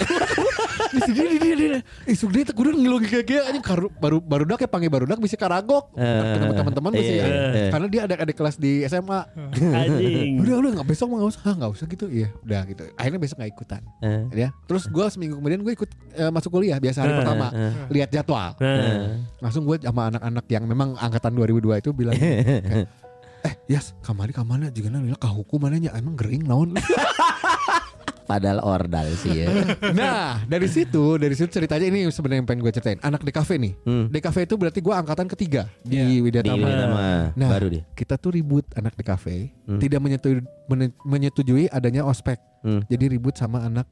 [0.91, 1.79] Di sini di dia dia.
[2.05, 5.05] Ih sug dia udah ngilu kayak kayak anjing karu baru baru dak ya panggil baru
[5.05, 5.89] dak bisa karagok.
[5.97, 6.05] Eh,
[6.37, 7.25] Ketemu teman-teman bisa iya, ya.
[7.25, 7.69] iya.
[7.73, 9.19] Karena dia ada adik kelas di SMA.
[9.81, 10.37] Anjing.
[10.37, 12.05] Udah udah nggak besok mah nggak usah, Ah, nggak usah gitu.
[12.05, 12.83] Iya, udah gitu.
[12.93, 13.81] Akhirnya besok nggak ikutan.
[13.99, 14.49] Eh, Ya.
[14.63, 17.47] Terus gue seminggu kemudian gue ikut eh, masuk kuliah biasa hari Eh, pertama.
[17.49, 17.71] eh.
[17.89, 18.53] Lihat jadwal.
[19.41, 22.85] Langsung gue sama anak-anak yang memang angkatan 2002 itu bilang kayak,
[23.41, 26.77] Eh, Yas, kamari kamana juga nanya kahuku mananya emang gering naon.
[28.31, 29.47] Padahal ordal sih ya.
[29.93, 32.99] nah, dari situ, dari situ ceritanya ini sebenarnya yang pengen gue ceritain.
[33.01, 33.73] Anak DKV nih.
[33.83, 34.05] Hmm.
[34.07, 36.05] DKV itu berarti gue angkatan ketiga di Iya.
[36.07, 36.67] Di Widyatama.
[37.35, 37.83] Nah, baru dia.
[37.91, 39.25] kita tuh ribut anak DKV,
[39.67, 39.79] Hmm.
[39.79, 42.39] tidak menyetujui, men- menyetujui adanya ospek.
[42.63, 42.79] Hmm.
[42.87, 43.83] Jadi ribut sama anak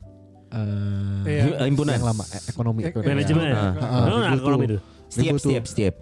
[0.50, 1.62] eh Iya.
[1.62, 2.00] Himpunan.
[2.00, 2.82] yang lama eh, ekonomi.
[2.82, 3.10] Eh, ekonomi.
[3.12, 3.46] manajemen.
[3.52, 3.74] Ah.
[3.78, 4.78] Ah, ekonomi itu.
[5.10, 5.94] Setiap setiap setiap.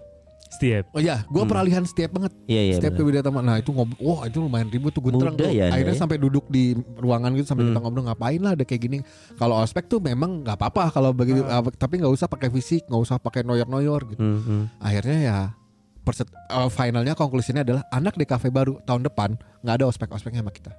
[0.48, 0.88] Setiap.
[0.90, 2.32] Oh iya, gue peralihan setiap banget.
[2.48, 2.74] Iya iya.
[2.76, 3.20] setiap ke benar.
[3.20, 3.38] Widyatama.
[3.44, 5.52] Nah itu ngob, wah itu lumayan ribut tuh guntrang Muda tuh.
[5.52, 6.00] ya, Akhirnya ya?
[6.00, 7.70] sampai duduk di ruangan gitu sampai Hmm.
[7.70, 8.98] kita ngobrol ngapain lah ada kayak gini.
[9.36, 13.02] Kalau ospek tuh memang nggak apa-apa kalau begitu, uh, tapi nggak usah pakai fisik, nggak
[13.04, 14.20] usah pakai noyor-noyor gitu.
[14.20, 14.62] Hmm, hmm.
[14.80, 15.38] Akhirnya ya
[16.00, 20.50] perset, uh, finalnya konklusinya adalah anak di kafe baru tahun depan nggak ada ospek-ospeknya sama
[20.50, 20.72] kita.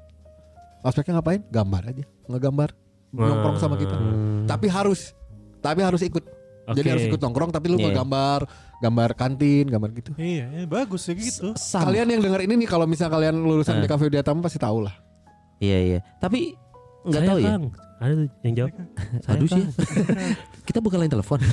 [0.82, 1.46] Ospeknya ngapain?
[1.46, 2.70] Gambar aja, ngegambar,
[3.12, 3.94] nongkrong sama kita.
[3.94, 4.48] Hmm.
[4.48, 5.14] Tapi harus,
[5.60, 6.39] tapi harus ikut.
[6.74, 6.94] Jadi Oke.
[6.94, 7.90] harus ikut nongkrong, tapi lu Iya.
[7.90, 8.40] ngegambar,
[8.80, 10.12] gambar kantin, gambar gitu.
[10.16, 11.54] Iya, iya, bagus ya gitu.
[11.56, 11.90] Sama.
[11.90, 13.84] Kalian yang dengar ini nih kalau misalnya kalian lulusan Eh.
[13.84, 14.96] di kafe Widyatama pasti tahu lah.
[15.58, 16.00] Iya iya.
[16.18, 16.54] Tapi
[17.04, 17.50] nggak tahu ya.
[18.00, 18.72] Ada tuh yang jawab.
[19.28, 19.64] Aduh sih.
[20.68, 21.40] Kita bukan lain telepon.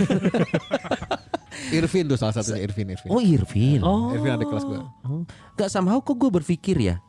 [1.73, 3.09] Irvin tuh salah satunya Irvin Irvin.
[3.11, 3.81] Oh Irvin.
[3.83, 4.13] Oh.
[4.13, 4.79] Irvin ada kelas gue.
[5.03, 5.25] Oh.
[5.57, 7.01] Gak somehow kok gue berpikir ya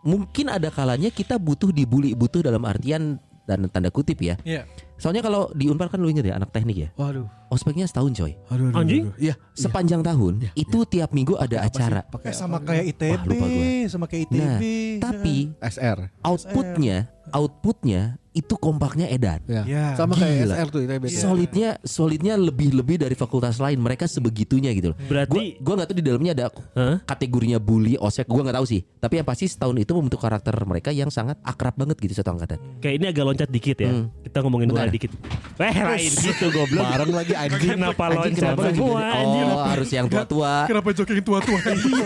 [0.00, 4.64] Mungkin ada kalanya kita butuh dibully Butuh dalam artian dan tanda kutip ya Iya.
[4.98, 7.30] Soalnya kalau di Unpar kan lu inget ya anak teknik ya Waduh.
[7.48, 8.68] Ospeknya setahun coy Aduh.
[8.68, 9.14] aduh, Anjing?
[9.16, 9.38] Iya.
[9.54, 13.66] Sepanjang tahun Itu tiap minggu ada acara Pakai Eh, sama kayak ITB, Wah, lupa gua.
[13.86, 14.36] sama kayak ITB.
[14.36, 14.58] Nah
[15.00, 15.98] tapi SR.
[16.20, 16.96] outputnya
[17.30, 19.66] Outputnya itu kompaknya edan Ya.
[19.66, 19.84] Ya.
[19.98, 20.54] Sama kayak Gila.
[20.54, 21.04] SR tuh ITB.
[21.10, 21.18] Iya.
[21.18, 26.04] Solidnya Solidnya lebih-lebih dari fakultas lain Mereka sebegitunya gitu loh Berarti Gue gak tahu di
[26.06, 26.44] dalamnya ada
[26.76, 26.96] Hah?
[27.02, 28.80] kategorinya bully, osek, gue nggak tahu sih.
[28.98, 32.58] Tapi yang pasti setahun itu membentuk karakter mereka yang sangat akrab banget gitu satu angkatan.
[32.78, 33.90] kayak ini agak loncat dikit ya.
[33.90, 34.06] Hmm.
[34.22, 34.94] Kita ngomongin bola Bentar.
[34.94, 35.10] dikit.
[35.58, 36.84] Eh lain gitu goblok.
[36.84, 37.70] Bareng lagi anjing.
[37.74, 39.46] Kenapa Anjing, loncat kenapa semua anjing?
[39.48, 40.52] Oh harus yang tua-tua.
[40.68, 41.58] Kenapa jogging tua-tua?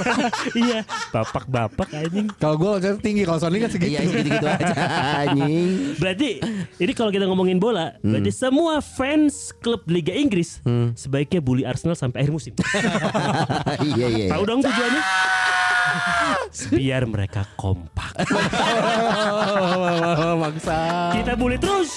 [0.64, 0.80] iya,
[1.12, 2.26] bapak-bapak anjing.
[2.36, 3.90] Kalau gue loncat tinggi, kalau Sony kan segitu.
[3.92, 4.74] Iya gitu-gitu aja.
[5.12, 5.68] Anjing.
[6.02, 6.30] Berarti
[6.80, 10.58] ini kalau kita ngomongin bola, berarti semua fans klub Liga Inggris
[10.96, 12.52] sebaiknya bully Arsenal sampai akhir musim.
[13.82, 14.26] Iya iya.
[14.32, 15.02] Tahu dong tujuannya?
[16.78, 18.14] Biar mereka kompak.
[20.38, 20.78] Bangsa.
[21.12, 21.90] Kita bully terus.